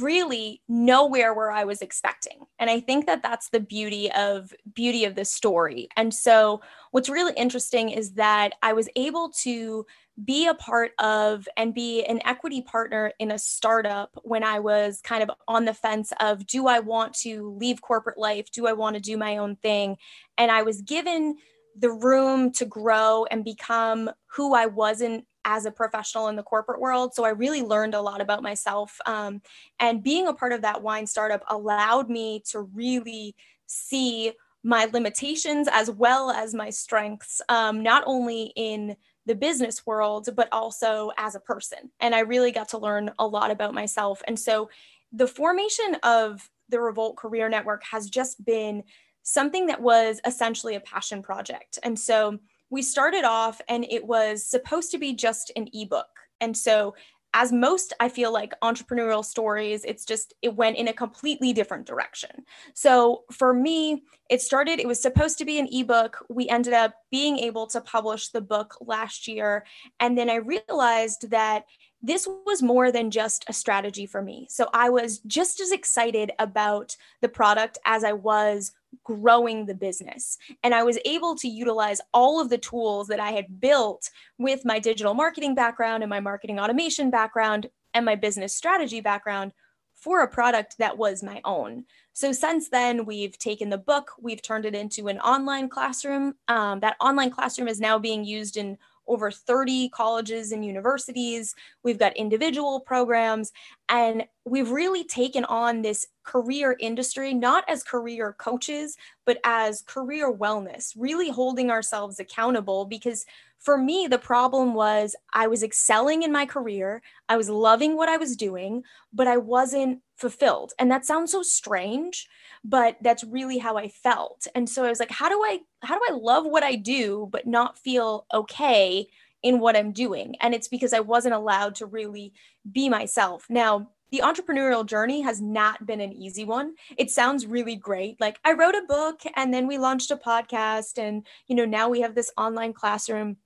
[0.00, 2.46] really nowhere where I was expecting.
[2.58, 5.88] And I think that that's the beauty of beauty of this story.
[5.96, 9.86] And so what's really interesting is that I was able to
[10.24, 15.00] be a part of and be an equity partner in a startup when I was
[15.02, 18.50] kind of on the fence of do I want to leave corporate life?
[18.50, 19.96] Do I want to do my own thing?
[20.36, 21.36] And I was given
[21.78, 26.80] the room to grow and become who I wasn't as a professional in the corporate
[26.80, 27.14] world.
[27.14, 28.98] So I really learned a lot about myself.
[29.06, 29.40] Um,
[29.78, 34.32] and being a part of that wine startup allowed me to really see
[34.64, 38.96] my limitations as well as my strengths, um, not only in
[39.28, 41.90] the business world, but also as a person.
[42.00, 44.22] And I really got to learn a lot about myself.
[44.26, 44.70] And so
[45.12, 48.82] the formation of the Revolt Career Network has just been
[49.22, 51.78] something that was essentially a passion project.
[51.82, 52.38] And so
[52.70, 56.08] we started off and it was supposed to be just an ebook.
[56.40, 56.94] And so
[57.34, 61.86] as most i feel like entrepreneurial stories it's just it went in a completely different
[61.86, 62.30] direction.
[62.74, 66.24] So for me it started it was supposed to be an ebook.
[66.28, 69.64] We ended up being able to publish the book last year.
[70.00, 71.64] And then i realized that
[72.00, 74.46] this was more than just a strategy for me.
[74.50, 78.72] So i was just as excited about the product as i was
[79.04, 80.38] growing the business.
[80.62, 84.64] And I was able to utilize all of the tools that I had built with
[84.64, 89.52] my digital marketing background and my marketing automation background and my business strategy background
[89.94, 91.84] for a product that was my own.
[92.12, 96.34] So since then, we've taken the book, we've turned it into an online classroom.
[96.46, 101.54] Um, that online classroom is now being used in over 30 colleges and universities.
[101.82, 103.52] We've got individual programs,
[103.88, 110.32] and we've really taken on this career industry, not as career coaches, but as career
[110.32, 112.84] wellness, really holding ourselves accountable.
[112.84, 113.24] Because
[113.58, 118.08] for me, the problem was I was excelling in my career, I was loving what
[118.08, 120.72] I was doing, but I wasn't fulfilled.
[120.78, 122.28] And that sounds so strange,
[122.64, 124.46] but that's really how I felt.
[124.54, 127.28] And so I was like, how do I how do I love what I do
[127.30, 129.06] but not feel okay
[129.42, 130.36] in what I'm doing?
[130.40, 132.32] And it's because I wasn't allowed to really
[132.70, 133.46] be myself.
[133.48, 136.74] Now, the entrepreneurial journey has not been an easy one.
[136.96, 138.20] It sounds really great.
[138.20, 141.88] Like I wrote a book and then we launched a podcast and you know now
[141.88, 143.36] we have this online classroom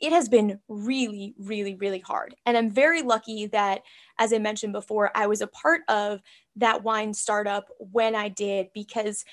[0.00, 2.34] it has been really, really, really hard.
[2.44, 3.82] And I'm very lucky that,
[4.18, 6.20] as I mentioned before, I was a part of
[6.56, 9.24] that wine startup when I did because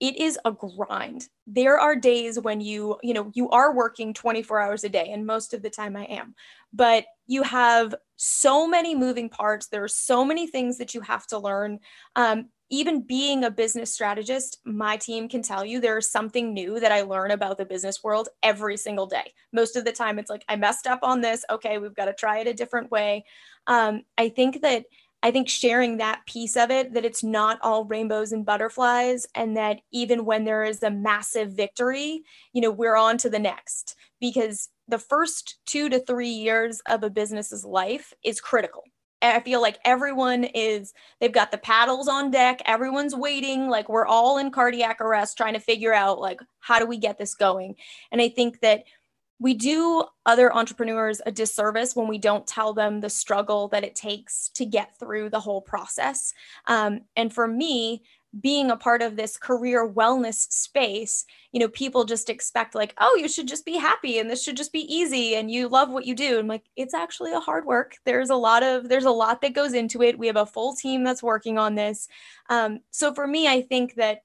[0.00, 1.28] it is a grind.
[1.46, 5.26] There are days when you, you know, you are working 24 hours a day, and
[5.26, 6.34] most of the time I am,
[6.72, 9.66] but you have so many moving parts.
[9.66, 11.80] There are so many things that you have to learn.
[12.14, 16.92] Um, even being a business strategist, my team can tell you there's something new that
[16.92, 19.32] I learn about the business world every single day.
[19.52, 21.44] Most of the time, it's like, I messed up on this.
[21.50, 23.24] Okay, we've got to try it a different way.
[23.66, 24.84] Um, I think that.
[25.20, 29.56] I think sharing that piece of it, that it's not all rainbows and butterflies, and
[29.56, 33.96] that even when there is a massive victory, you know, we're on to the next
[34.20, 38.84] because the first two to three years of a business's life is critical
[39.20, 44.06] I feel like everyone is, they've got the paddles on deck, everyone's waiting, like we're
[44.06, 47.74] all in cardiac arrest trying to figure out, like, how do we get this going?
[48.12, 48.84] And I think that
[49.40, 53.94] we do other entrepreneurs a disservice when we don't tell them the struggle that it
[53.94, 56.32] takes to get through the whole process.
[56.66, 58.02] Um, and for me,
[58.40, 63.16] being a part of this career wellness space, you know, people just expect like, oh,
[63.20, 66.06] you should just be happy and this should just be easy and you love what
[66.06, 66.38] you do.
[66.38, 67.96] And like, it's actually a hard work.
[68.04, 70.18] There's a lot of there's a lot that goes into it.
[70.18, 72.08] We have a full team that's working on this.
[72.50, 74.22] Um, so for me, I think that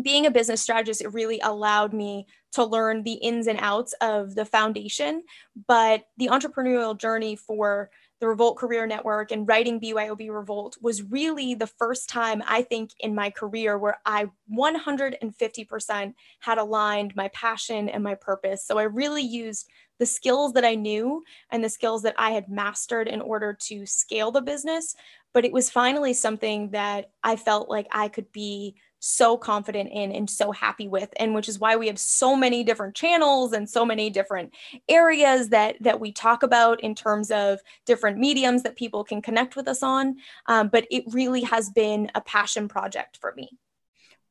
[0.00, 4.34] being a business strategist, it really allowed me to learn the ins and outs of
[4.34, 5.22] the foundation.
[5.66, 11.54] But the entrepreneurial journey for the Revolt Career Network and writing BYOB Revolt was really
[11.54, 17.88] the first time I think in my career where I 150% had aligned my passion
[17.88, 18.66] and my purpose.
[18.66, 22.48] So I really used the skills that I knew and the skills that I had
[22.48, 24.96] mastered in order to scale the business.
[25.32, 30.12] But it was finally something that I felt like I could be so confident in
[30.12, 33.68] and so happy with and which is why we have so many different channels and
[33.68, 34.52] so many different
[34.88, 39.56] areas that that we talk about in terms of different mediums that people can connect
[39.56, 40.16] with us on.
[40.46, 43.50] Um, but it really has been a passion project for me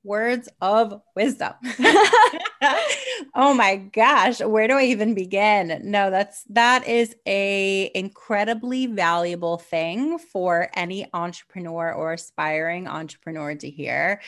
[0.04, 1.54] words of wisdom.
[3.36, 5.82] oh my gosh, where do I even begin?
[5.84, 13.70] No, that's that is a incredibly valuable thing for any entrepreneur or aspiring entrepreneur to
[13.70, 14.22] hear.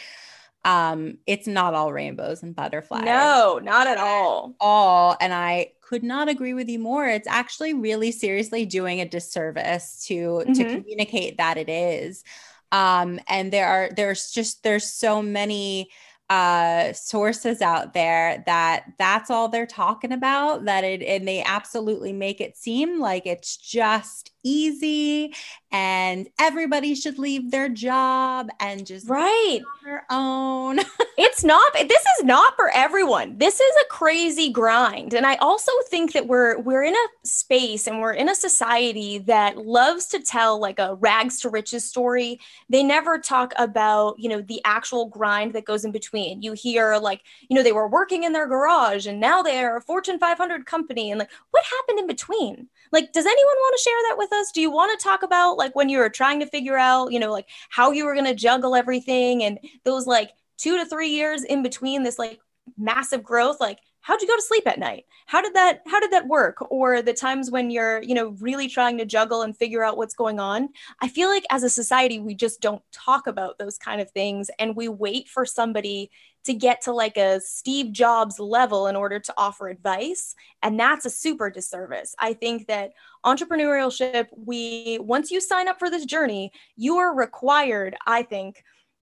[0.66, 3.06] Um, it's not all rainbows and butterflies.
[3.06, 4.56] No, not at all.
[4.60, 7.08] All and I could not agree with you more.
[7.08, 10.54] It's actually really seriously doing a disservice to mm-hmm.
[10.54, 12.24] to communicate that it is
[12.72, 15.90] um, and there are there's just there's so many
[16.30, 22.14] uh, sources out there that that's all they're talking about that it and they absolutely
[22.14, 25.34] make it seem like it's just easy
[25.72, 30.80] and everybody should leave their job and just right on their own.
[31.18, 33.38] it's not this is not for everyone.
[33.38, 35.14] This is a crazy grind.
[35.14, 39.20] And I also think that we're we're in a space and we're in a society
[39.20, 42.40] that loves to tell like a rags to riches story.
[42.70, 46.42] They never talk about, you know, the actual grind that goes in between.
[46.42, 49.78] You hear like, you know, they were working in their garage and now they are
[49.78, 52.70] a Fortune 500 company and like what happened in between?
[52.92, 54.52] Like does anyone want to share that with us?
[54.52, 57.20] Do you want to talk about like when you were trying to figure out, you
[57.20, 61.10] know, like how you were going to juggle everything and those like two to three
[61.10, 62.40] years in between this like
[62.78, 63.60] massive growth?
[63.60, 65.06] Like, how'd you go to sleep at night?
[65.26, 66.58] How did that how did that work?
[66.72, 70.16] Or the times when you're, you know, really trying to juggle and figure out what's
[70.16, 70.70] going on?
[71.02, 74.50] I feel like as a society we just don't talk about those kind of things
[74.60, 76.10] and we wait for somebody
[76.46, 80.36] to get to like a Steve Jobs level in order to offer advice.
[80.64, 82.16] And that's a super disservice.
[82.20, 82.92] I think that
[83.26, 88.64] entrepreneurship, we, once you sign up for this journey, you are required, I think,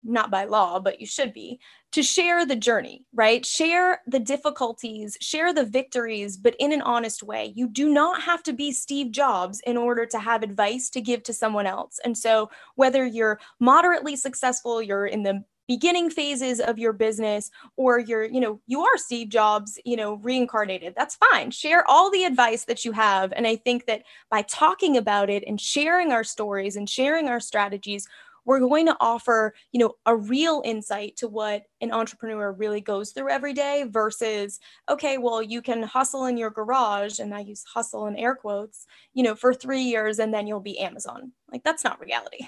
[0.04, 1.60] not by law, but you should be,
[1.94, 3.46] to share the journey, right?
[3.46, 7.54] Share the difficulties, share the victories, but in an honest way.
[7.56, 11.24] You do not have to be Steve Jobs in order to have advice to give
[11.24, 12.00] to someone else.
[12.04, 18.00] And so, whether you're moderately successful, you're in the beginning phases of your business or
[18.00, 21.52] you're you know you are steve jobs you know reincarnated that's fine.
[21.52, 25.44] Share all the advice that you have and i think that by talking about it
[25.48, 28.08] and sharing our stories and sharing our strategies
[28.46, 33.12] we're going to offer you know a real insight to what an entrepreneur really goes
[33.12, 34.60] through every day versus
[34.90, 38.86] okay well you can hustle in your garage and i use hustle in air quotes
[39.14, 41.32] you know for 3 years and then you'll be amazon.
[41.52, 42.48] Like that's not reality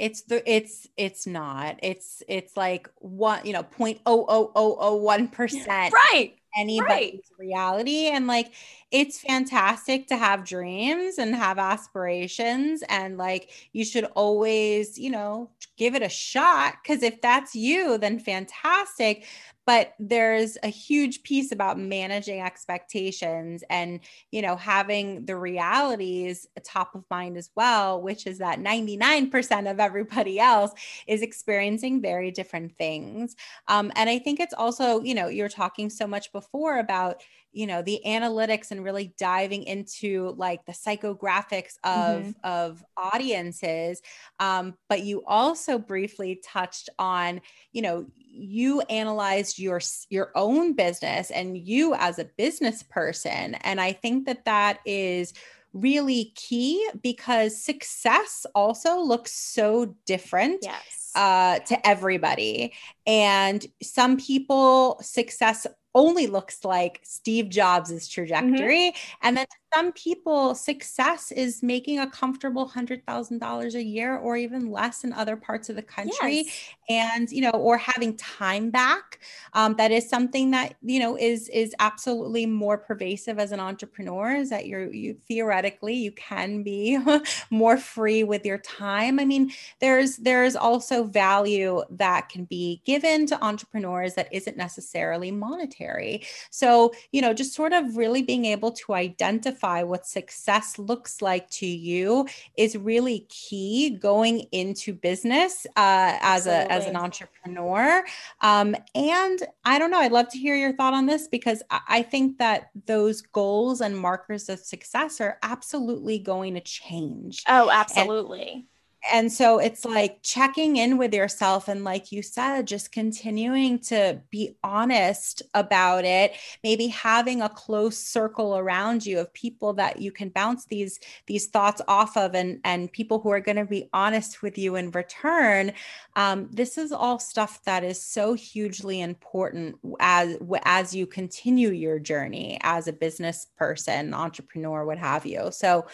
[0.00, 1.78] it's the it's it's not.
[1.82, 7.20] It's it's like what you know point oh oh oh oh one percent right anybody's
[7.38, 7.38] right.
[7.38, 8.06] reality.
[8.06, 8.52] And like
[8.90, 12.82] it's fantastic to have dreams and have aspirations.
[12.88, 16.76] And like you should always you know give it a shot.
[16.82, 19.26] Because if that's you then fantastic
[19.70, 24.00] but there's a huge piece about managing expectations and
[24.32, 29.78] you know having the realities top of mind as well which is that 99% of
[29.78, 30.72] everybody else
[31.06, 33.36] is experiencing very different things.
[33.68, 37.66] Um, and i think it's also you know you're talking so much before about you
[37.66, 42.30] know the analytics and really diving into like the psychographics of mm-hmm.
[42.44, 44.00] of audiences
[44.38, 47.40] um, but you also briefly touched on
[47.72, 53.80] you know you analyzed your your own business and you as a business person and
[53.80, 55.32] i think that that is
[55.72, 61.12] really key because success also looks so different yes.
[61.14, 62.72] uh, to everybody.
[63.06, 68.92] And some people, success only looks like Steve Jobs' trajectory.
[68.92, 69.26] Mm-hmm.
[69.26, 75.04] And then some people, success is making a comfortable $100,000 a year or even less
[75.04, 76.44] in other parts of the country.
[76.46, 76.60] Yes.
[76.88, 79.20] And, you know, or having time back.
[79.52, 84.32] Um, that is something that, you know, is, is absolutely more pervasive as an entrepreneur
[84.34, 86.98] is that you're, you theoretically, you can be
[87.50, 89.20] more free with your time.
[89.20, 95.30] I mean, there's, there's also value that can be given to entrepreneurs that isn't necessarily
[95.30, 96.26] monetary.
[96.50, 101.48] So, you know, just sort of really being able to identify what success looks like
[101.50, 102.26] to you
[102.56, 108.04] is really key going into business uh, as a as an entrepreneur.
[108.40, 112.02] Um, and I don't know, I'd love to hear your thought on this because I
[112.02, 117.44] think that those goals and markers of success are absolutely going to change.
[117.46, 118.50] Oh, absolutely.
[118.52, 118.64] And
[119.10, 124.20] and so it's like checking in with yourself and like you said just continuing to
[124.30, 126.32] be honest about it
[126.62, 131.46] maybe having a close circle around you of people that you can bounce these these
[131.46, 134.90] thoughts off of and and people who are going to be honest with you in
[134.90, 135.72] return.
[136.16, 141.98] Um, this is all stuff that is so hugely important as as you continue your
[141.98, 145.48] journey as a business person entrepreneur what have you.
[145.52, 145.86] So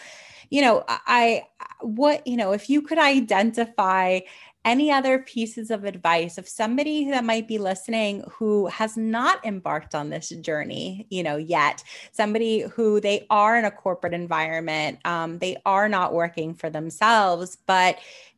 [0.49, 1.43] you know, I,
[1.81, 4.19] what, you know, if you could identify
[4.65, 9.95] any other pieces of advice of somebody that might be listening who has not embarked
[9.95, 11.81] on this journey you know yet
[12.11, 17.57] somebody who they are in a corporate environment um, they are not working for themselves
[17.65, 17.97] but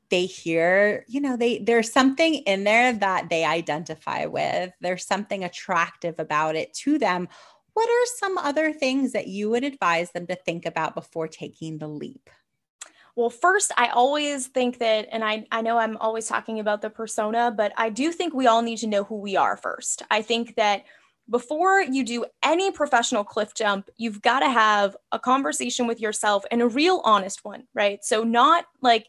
[0.10, 4.72] they hear you know they there's something in there that they identify with.
[4.82, 7.28] There's something attractive about it to them
[7.80, 11.78] what are some other things that you would advise them to think about before taking
[11.78, 12.30] the leap?
[13.16, 16.90] Well, first, I always think that, and I, I know I'm always talking about the
[16.90, 20.04] persona, but I do think we all need to know who we are first.
[20.12, 20.84] I think that
[21.30, 26.44] before you do any professional cliff jump, you've got to have a conversation with yourself
[26.52, 28.04] and a real honest one, right?
[28.04, 29.08] So, not like,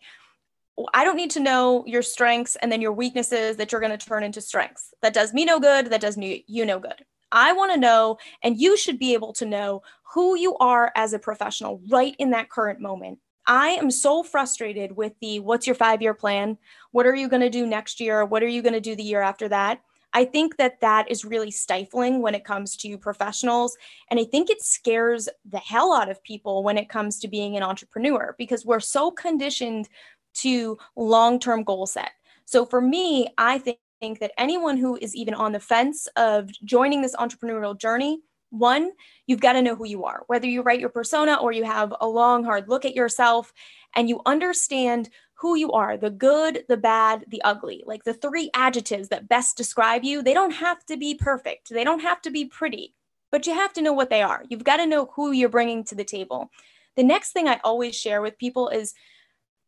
[0.79, 3.99] oh, I don't need to know your strengths and then your weaknesses that you're going
[3.99, 4.95] to turn into strengths.
[5.03, 5.87] That does me no good.
[5.87, 7.05] That does you no good.
[7.33, 9.83] I want to know, and you should be able to know
[10.15, 13.19] who you are as a professional right in that current moment.
[13.47, 16.59] I am so frustrated with the what's your five year plan?
[16.93, 18.25] What are you going to do next year?
[18.25, 19.81] What are you going to do the year after that?
[20.13, 23.77] I think that that is really stifling when it comes to professionals.
[24.11, 27.57] And I think it scares the hell out of people when it comes to being
[27.57, 29.89] an entrepreneur because we're so conditioned
[30.35, 32.11] to long term goal set.
[32.45, 36.51] So for me, I think think that anyone who is even on the fence of
[36.65, 38.91] joining this entrepreneurial journey, one,
[39.27, 41.95] you've got to know who you are, whether you write your persona or you have
[42.01, 43.53] a long, hard look at yourself
[43.95, 47.83] and you understand who you are the good, the bad, the ugly.
[47.87, 51.85] Like the three adjectives that best describe you, they don't have to be perfect, they
[51.85, 52.95] don't have to be pretty,
[53.31, 54.45] but you have to know what they are.
[54.49, 56.51] You've got to know who you're bringing to the table.
[56.97, 58.93] The next thing I always share with people is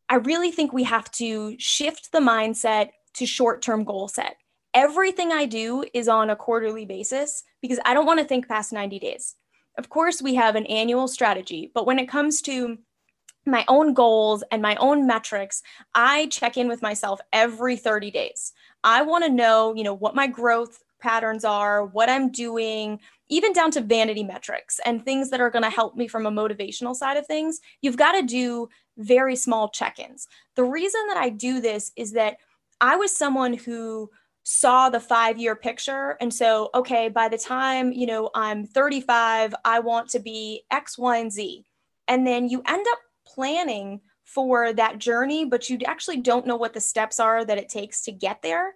[0.09, 4.37] I really think we have to shift the mindset to short term goal set.
[4.75, 8.73] Everything I do is on a quarterly basis because I don't want to think past
[8.73, 9.35] 90 days.
[9.79, 12.79] Of course, we have an annual strategy, but when it comes to
[13.45, 15.63] my own goals and my own metrics,
[15.95, 18.53] I check in with myself every 30 days.
[18.85, 23.53] I want to know, you know, what my growth patterns are, what I'm doing, even
[23.53, 26.95] down to vanity metrics and things that are going to help me from a motivational
[26.95, 27.61] side of things.
[27.81, 30.29] You've got to do very small check-ins.
[30.55, 32.37] The reason that I do this is that
[32.83, 34.11] I was someone who
[34.43, 39.79] saw the 5-year picture and so okay, by the time, you know, I'm 35, I
[39.79, 41.65] want to be X, Y, and Z.
[42.09, 46.75] And then you end up planning for that journey, but you actually don't know what
[46.75, 48.75] the steps are that it takes to get there.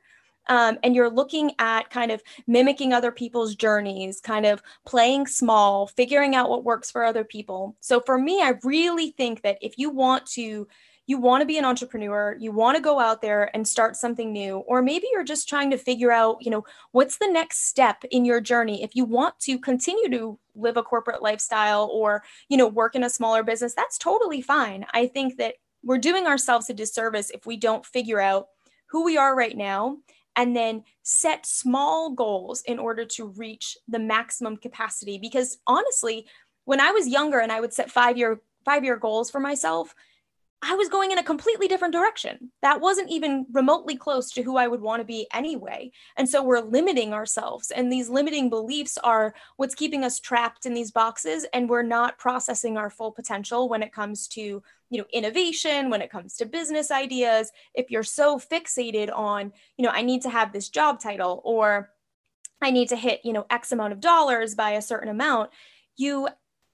[0.48, 5.88] Um, and you're looking at kind of mimicking other people's journeys, kind of playing small,
[5.88, 7.76] figuring out what works for other people.
[7.80, 10.68] So for me, I really think that if you want to
[11.06, 14.32] you want to be an entrepreneur, you want to go out there and start something
[14.32, 18.02] new, or maybe you're just trying to figure out, you know, what's the next step
[18.10, 18.82] in your journey.
[18.82, 23.04] If you want to continue to live a corporate lifestyle or, you know, work in
[23.04, 24.84] a smaller business, that's totally fine.
[24.92, 25.54] I think that
[25.84, 28.48] we're doing ourselves a disservice if we don't figure out
[28.86, 29.98] who we are right now
[30.34, 36.26] and then set small goals in order to reach the maximum capacity because honestly
[36.64, 39.94] when i was younger and i would set five year five year goals for myself
[40.62, 42.50] I was going in a completely different direction.
[42.62, 45.92] That wasn't even remotely close to who I would want to be anyway.
[46.16, 47.70] And so we're limiting ourselves.
[47.70, 51.46] And these limiting beliefs are what's keeping us trapped in these boxes.
[51.52, 54.62] And we're not processing our full potential when it comes to, you
[54.98, 57.52] know, innovation, when it comes to business ideas.
[57.74, 61.90] If you're so fixated on, you know, I need to have this job title or
[62.62, 65.50] I need to hit, you know, X amount of dollars by a certain amount,
[65.96, 66.28] you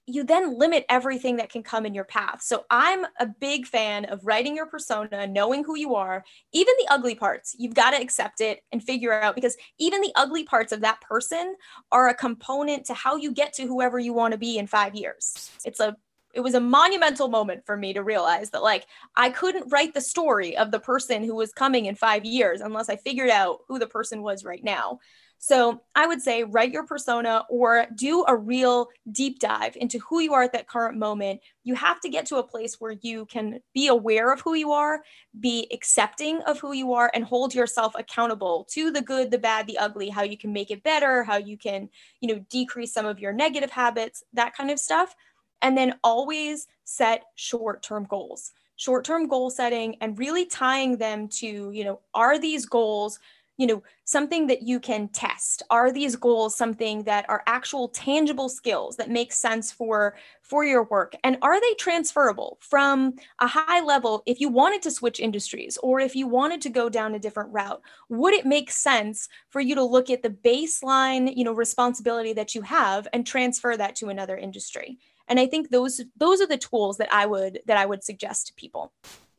[0.05, 2.41] you then limit everything that can come in your path.
[2.41, 6.93] So I'm a big fan of writing your persona, knowing who you are, even the
[6.93, 7.55] ugly parts.
[7.57, 10.99] You've got to accept it and figure out because even the ugly parts of that
[11.01, 11.55] person
[11.91, 14.95] are a component to how you get to whoever you want to be in 5
[14.95, 15.51] years.
[15.63, 15.95] It's a
[16.33, 20.01] it was a monumental moment for me to realize that like I couldn't write the
[20.01, 23.77] story of the person who was coming in 5 years unless I figured out who
[23.77, 24.99] the person was right now.
[25.45, 30.21] So I would say write your persona or do a real deep dive into who
[30.21, 31.41] you are at that current moment.
[31.65, 34.71] You have to get to a place where you can be aware of who you
[34.71, 35.01] are,
[35.41, 39.67] be accepting of who you are, and hold yourself accountable to the good, the bad,
[39.67, 41.89] the ugly, how you can make it better, how you can,
[42.21, 45.13] you know, decrease some of your negative habits, that kind of stuff.
[45.61, 51.27] And then always set short term goals short term goal setting and really tying them
[51.27, 53.19] to, you know, are these goals
[53.57, 55.63] you know something that you can test.
[55.69, 60.83] Are these goals something that are actual tangible skills that make sense for for your
[60.83, 61.15] work?
[61.23, 65.99] And are they transferable from a high level if you wanted to switch industries or
[65.99, 67.81] if you wanted to go down a different route?
[68.09, 72.55] Would it make sense for you to look at the baseline you know responsibility that
[72.55, 74.97] you have and transfer that to another industry?
[75.27, 78.47] And i think those those are the tools that i would that i would suggest
[78.47, 78.91] to people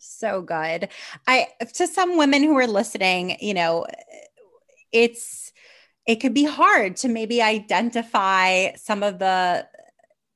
[0.07, 0.89] so good.
[1.27, 3.87] I to some women who are listening, you know,
[4.93, 5.53] it's
[6.07, 9.67] it could be hard to maybe identify some of the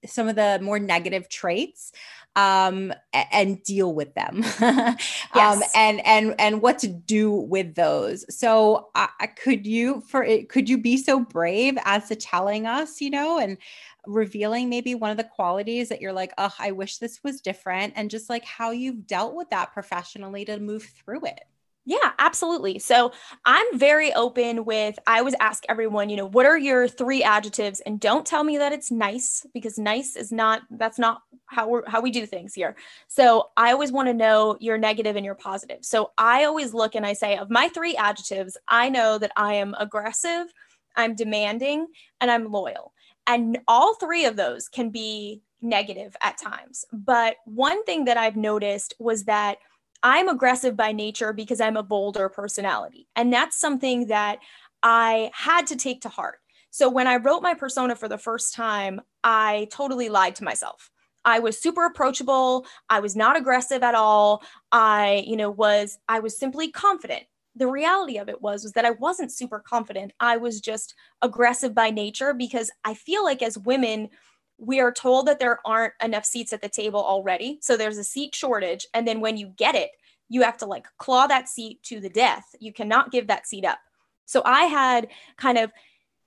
[0.06, 1.92] some of the more negative traits
[2.36, 4.44] um, and deal with them.
[5.34, 5.62] Um, yes.
[5.62, 8.24] um, and and and what to do with those.
[8.34, 13.00] So uh, could you for it could you be so brave as to telling us
[13.00, 13.58] you know and
[14.06, 17.92] revealing maybe one of the qualities that you're like oh i wish this was different
[17.94, 21.44] and just like how you've dealt with that professionally to move through it
[21.88, 22.78] yeah, absolutely.
[22.78, 23.12] So
[23.46, 27.80] I'm very open with, I always ask everyone, you know, what are your three adjectives?
[27.80, 31.88] And don't tell me that it's nice because nice is not, that's not how we're,
[31.88, 32.76] how we do things here.
[33.06, 35.78] So I always want to know your negative and your positive.
[35.80, 39.54] So I always look and I say, of my three adjectives, I know that I
[39.54, 40.52] am aggressive,
[40.94, 41.86] I'm demanding,
[42.20, 42.92] and I'm loyal.
[43.26, 46.84] And all three of those can be negative at times.
[46.92, 49.56] But one thing that I've noticed was that
[50.02, 53.08] I'm aggressive by nature because I'm a bolder personality.
[53.16, 54.38] And that's something that
[54.82, 56.38] I had to take to heart.
[56.70, 60.90] So when I wrote my persona for the first time, I totally lied to myself.
[61.24, 62.66] I was super approachable.
[62.88, 64.42] I was not aggressive at all.
[64.70, 67.24] I, you know, was I was simply confident.
[67.56, 70.12] The reality of it was was that I wasn't super confident.
[70.20, 74.10] I was just aggressive by nature because I feel like as women,
[74.58, 77.58] we are told that there aren't enough seats at the table already.
[77.62, 78.86] So there's a seat shortage.
[78.92, 79.90] And then when you get it,
[80.28, 82.44] you have to like claw that seat to the death.
[82.60, 83.78] You cannot give that seat up.
[84.26, 85.72] So I had kind of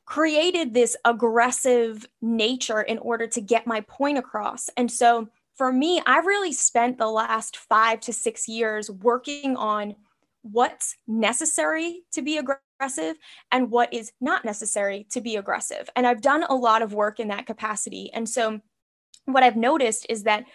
[0.05, 4.69] created this aggressive nature in order to get my point across.
[4.75, 9.95] And so for me, I've really spent the last five to six years working on
[10.41, 12.61] what's necessary to be aggressive
[13.51, 15.89] and what is not necessary to be aggressive.
[15.95, 18.11] And I've done a lot of work in that capacity.
[18.13, 18.61] And so
[19.25, 20.45] what I've noticed is that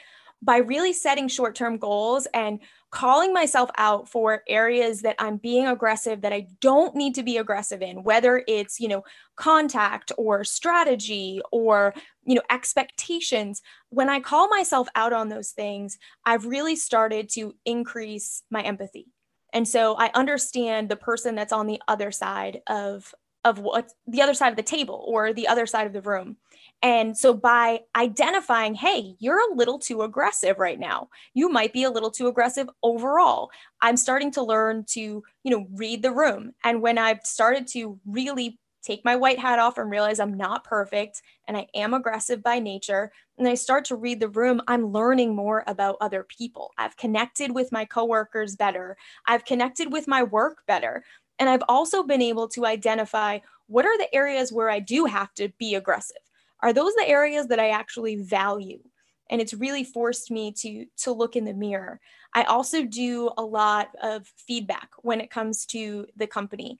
[0.42, 2.60] by really setting short term goals and
[2.90, 7.38] calling myself out for areas that I'm being aggressive that I don't need to be
[7.38, 9.02] aggressive in, whether it's, you know,
[9.36, 13.62] contact or strategy or, you know, expectations.
[13.88, 19.06] When I call myself out on those things, I've really started to increase my empathy.
[19.52, 24.20] And so I understand the person that's on the other side of of what the
[24.20, 26.36] other side of the table or the other side of the room.
[26.82, 31.08] And so by identifying, hey, you're a little too aggressive right now.
[31.32, 33.50] You might be a little too aggressive overall.
[33.80, 36.52] I'm starting to learn to, you know, read the room.
[36.64, 40.64] And when I've started to really take my white hat off and realize I'm not
[40.64, 44.92] perfect and I am aggressive by nature, and I start to read the room, I'm
[44.92, 46.72] learning more about other people.
[46.78, 48.96] I've connected with my coworkers better.
[49.26, 51.04] I've connected with my work better.
[51.38, 55.34] And I've also been able to identify what are the areas where I do have
[55.34, 56.16] to be aggressive
[56.60, 58.80] are those the areas that I actually value?
[59.28, 62.00] And it's really forced me to to look in the mirror.
[62.32, 66.78] I also do a lot of feedback when it comes to the company.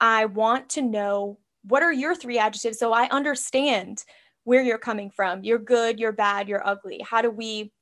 [0.00, 1.38] I want to know
[1.68, 4.04] what are your three adjectives so I understand
[4.44, 5.44] where you're coming from.
[5.44, 7.00] You're good, you're bad, you're ugly.
[7.04, 7.72] How do we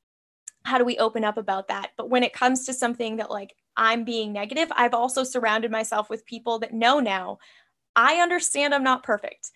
[0.64, 1.92] how do we open up about that?
[1.96, 6.10] But when it comes to something that like I'm being negative, I've also surrounded myself
[6.10, 7.38] with people that know now
[7.94, 9.52] I understand I'm not perfect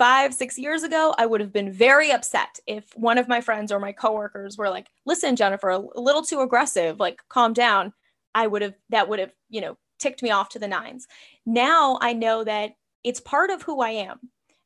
[0.00, 3.70] five, six years ago, I would have been very upset if one of my friends
[3.70, 7.92] or my coworkers were like, listen, Jennifer, a little too aggressive, like calm down.
[8.34, 11.06] I would have, that would have, you know, ticked me off to the nines.
[11.44, 14.18] Now I know that it's part of who I am.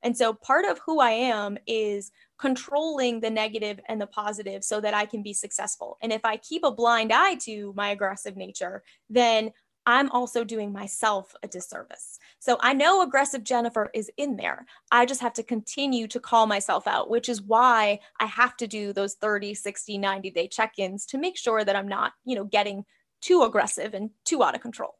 [0.02, 4.80] And so part of who I am is controlling the negative and the positive so
[4.80, 5.96] that I can be successful.
[6.02, 9.50] And if I keep a blind eye to my aggressive nature, then
[9.86, 12.18] I'm also doing myself a disservice.
[12.38, 14.66] So I know aggressive Jennifer is in there.
[14.90, 18.66] I just have to continue to call myself out, which is why I have to
[18.66, 22.34] do those 30, 60, 90 day check ins to make sure that I'm not, you
[22.34, 22.84] know, getting
[23.20, 24.94] too aggressive and too out of control.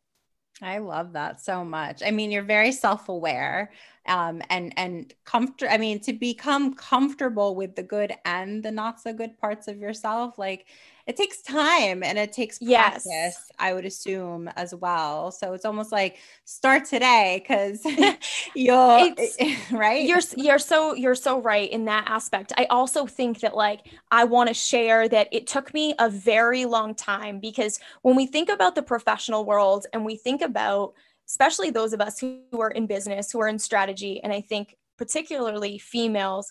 [0.62, 2.02] I love that so much.
[2.05, 3.72] I mean, you're very self-aware
[4.07, 5.68] um, and and comfort.
[5.70, 9.78] I mean, to become comfortable with the good and the not so good parts of
[9.78, 10.66] yourself, like
[11.07, 13.50] it takes time and it takes practice, yes.
[13.59, 15.30] I would assume as well.
[15.30, 17.84] So it's almost like start today because
[18.55, 20.07] you'll eh, eh, right.
[20.07, 22.52] You're you're so you're so right in that aspect.
[22.57, 23.80] I also think that like
[24.11, 28.26] I want to share that it took me a very long time because when we
[28.26, 30.94] think about the professional world and we think about
[31.26, 34.76] especially those of us who are in business, who are in strategy, and I think
[34.98, 36.50] particularly females,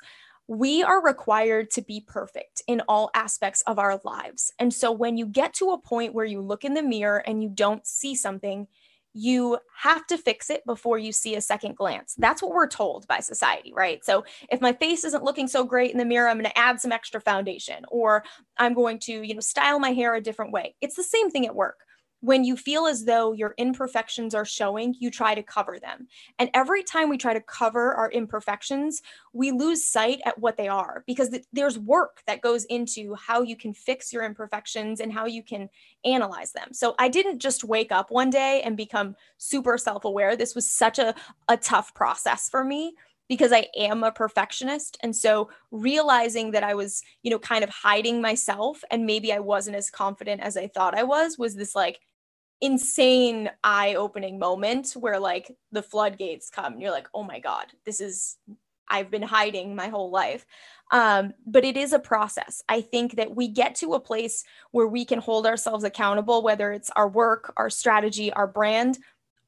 [0.58, 4.54] we are required to be perfect in all aspects of our lives.
[4.60, 7.42] And so when you get to a point where you look in the mirror and
[7.42, 8.68] you don't see something,
[9.14, 12.16] you have to fix it before you see a second glance.
[12.18, 14.04] That's what we're told by society, right?
[14.04, 16.80] So if my face isn't looking so great in the mirror, I'm going to add
[16.80, 18.24] some extra foundation or
[18.58, 20.76] I'm going to, you know, style my hair a different way.
[20.82, 21.78] It's the same thing at work
[22.24, 26.08] when you feel as though your imperfections are showing, you try to cover them.
[26.40, 29.02] And every time we try to cover our imperfections,
[29.34, 33.42] we lose sight at what they are because th- there's work that goes into how
[33.42, 35.68] you can fix your imperfections and how you can
[36.06, 36.70] analyze them.
[36.72, 40.38] So I didn't just wake up one day and become super self aware.
[40.38, 41.14] This was such a,
[41.50, 42.94] a tough process for me
[43.28, 44.98] because I am a perfectionist.
[45.04, 49.40] And so realizing that I was, you know, kind of hiding myself and maybe I
[49.40, 52.00] wasn't as confident as I thought I was was this like
[52.62, 58.00] insane eye-opening moment where like the floodgates come and you're like oh my god this
[58.00, 58.38] is
[58.90, 60.46] i've been hiding my whole life.
[60.92, 62.62] Um, but it is a process.
[62.70, 66.72] I think that we get to a place where we can hold ourselves accountable whether
[66.72, 69.00] it's our work our strategy our brand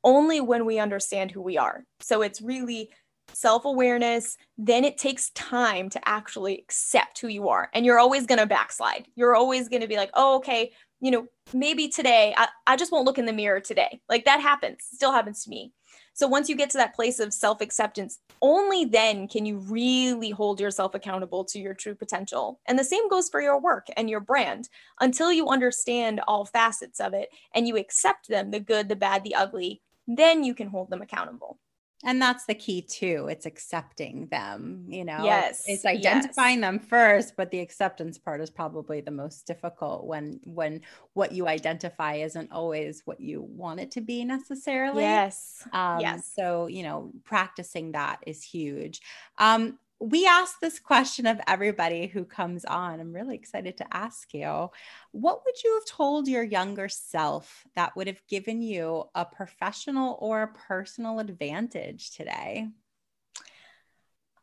[0.04, 1.84] only when we understand who we are.
[2.00, 2.90] So it's really
[3.34, 7.70] self-awareness then it takes time to actually accept who you are.
[7.74, 9.08] And you're always going to backslide.
[9.16, 10.72] You're always going to be like oh okay
[11.06, 14.02] you know, maybe today I, I just won't look in the mirror today.
[14.10, 15.72] Like that happens, still happens to me.
[16.16, 20.32] So once you get to that place of self acceptance, only then can you really
[20.32, 22.60] hold yourself accountable to your true potential.
[22.66, 24.68] And the same goes for your work and your brand.
[25.00, 29.24] Until you understand all facets of it and you accept them the good, the bad,
[29.24, 31.58] the ugly then you can hold them accountable
[32.06, 35.24] and that's the key too it's accepting them you know?
[35.24, 36.68] Yes it's identifying yes.
[36.68, 40.82] them first but the acceptance part is probably the most difficult when when
[41.14, 45.04] what you identify isn't always what you want it to be necessarily.
[45.04, 46.32] Yes um yes.
[46.34, 49.02] so you know practicing that is huge.
[49.38, 53.00] Um we ask this question of everybody who comes on.
[53.00, 54.70] I'm really excited to ask you
[55.12, 60.18] what would you have told your younger self that would have given you a professional
[60.20, 62.68] or a personal advantage today?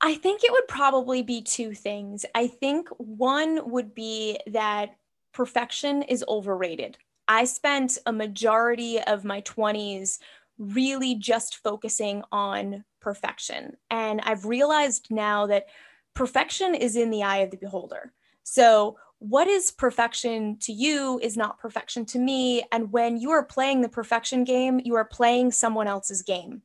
[0.00, 2.24] I think it would probably be two things.
[2.34, 4.96] I think one would be that
[5.32, 6.98] perfection is overrated.
[7.28, 10.18] I spent a majority of my 20s
[10.58, 13.76] really just focusing on perfection.
[13.90, 15.66] And I've realized now that
[16.14, 18.12] perfection is in the eye of the beholder.
[18.44, 22.64] So, what is perfection to you is not perfection to me.
[22.72, 26.62] And when you are playing the perfection game, you are playing someone else's game.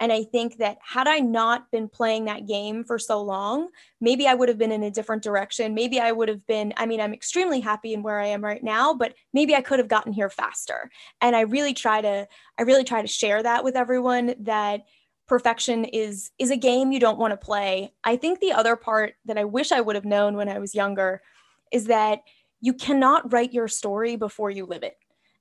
[0.00, 3.68] And I think that had I not been playing that game for so long,
[4.00, 5.74] maybe I would have been in a different direction.
[5.74, 8.62] Maybe I would have been, I mean, I'm extremely happy in where I am right
[8.62, 10.90] now, but maybe I could have gotten here faster.
[11.20, 12.28] And I really try to,
[12.58, 14.82] I really try to share that with everyone that
[15.28, 17.92] perfection is is a game you don't want to play.
[18.02, 20.74] I think the other part that I wish I would have known when I was
[20.74, 21.22] younger
[21.70, 22.20] is that
[22.60, 24.96] you cannot write your story before you live it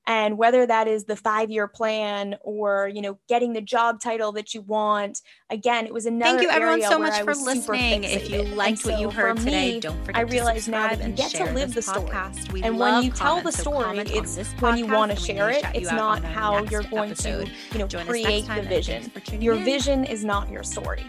[0.07, 4.31] and whether that is the five year plan or you know getting the job title
[4.31, 8.05] that you want again it was another thank you everyone so much for listening.
[8.05, 11.05] If you liked so what you heard today me, don't forget i realize now that
[11.05, 12.63] you get to live the story.
[12.63, 15.63] and when you tell the story it's when you want to share it.
[15.75, 19.11] it's not how you're going to you know create the vision.
[19.39, 21.03] your vision is not your story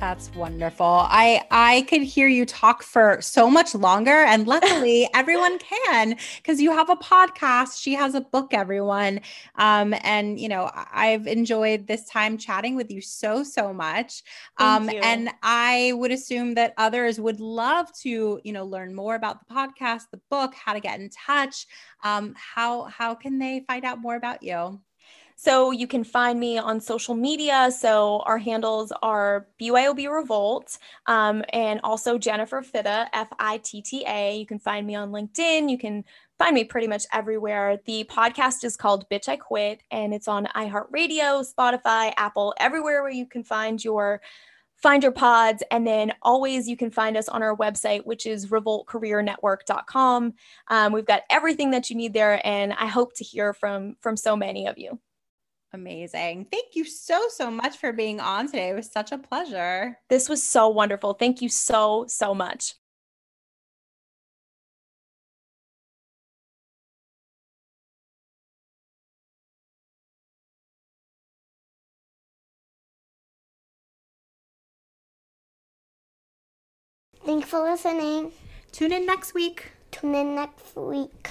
[0.00, 0.86] that's wonderful.
[0.86, 6.58] I I could hear you talk for so much longer and luckily everyone can cuz
[6.58, 9.20] you have a podcast, she has a book everyone.
[9.56, 14.22] Um and you know, I've enjoyed this time chatting with you so so much.
[14.56, 19.46] Um and I would assume that others would love to, you know, learn more about
[19.46, 21.66] the podcast, the book, how to get in touch.
[22.02, 24.80] Um how how can they find out more about you?
[25.42, 27.70] So you can find me on social media.
[27.70, 30.76] So our handles are BYOB Revolt
[31.06, 34.36] um, and also Jennifer Fitta, F I T T A.
[34.36, 35.70] You can find me on LinkedIn.
[35.70, 36.04] You can
[36.38, 37.80] find me pretty much everywhere.
[37.86, 43.10] The podcast is called Bitch I Quit and it's on iHeartRadio, Spotify, Apple, everywhere where
[43.10, 44.20] you can find your
[44.76, 48.48] find your pods and then always you can find us on our website which is
[48.48, 50.34] revoltcareernetwork.com
[50.68, 54.16] um, we've got everything that you need there and i hope to hear from from
[54.16, 54.98] so many of you
[55.72, 56.46] Amazing.
[56.50, 58.70] Thank you so, so much for being on today.
[58.70, 59.96] It was such a pleasure.
[60.08, 61.14] This was so wonderful.
[61.14, 62.74] Thank you so, so much.
[77.24, 78.32] Thanks for listening.
[78.72, 79.70] Tune in next week.
[79.92, 81.30] Tune in next week.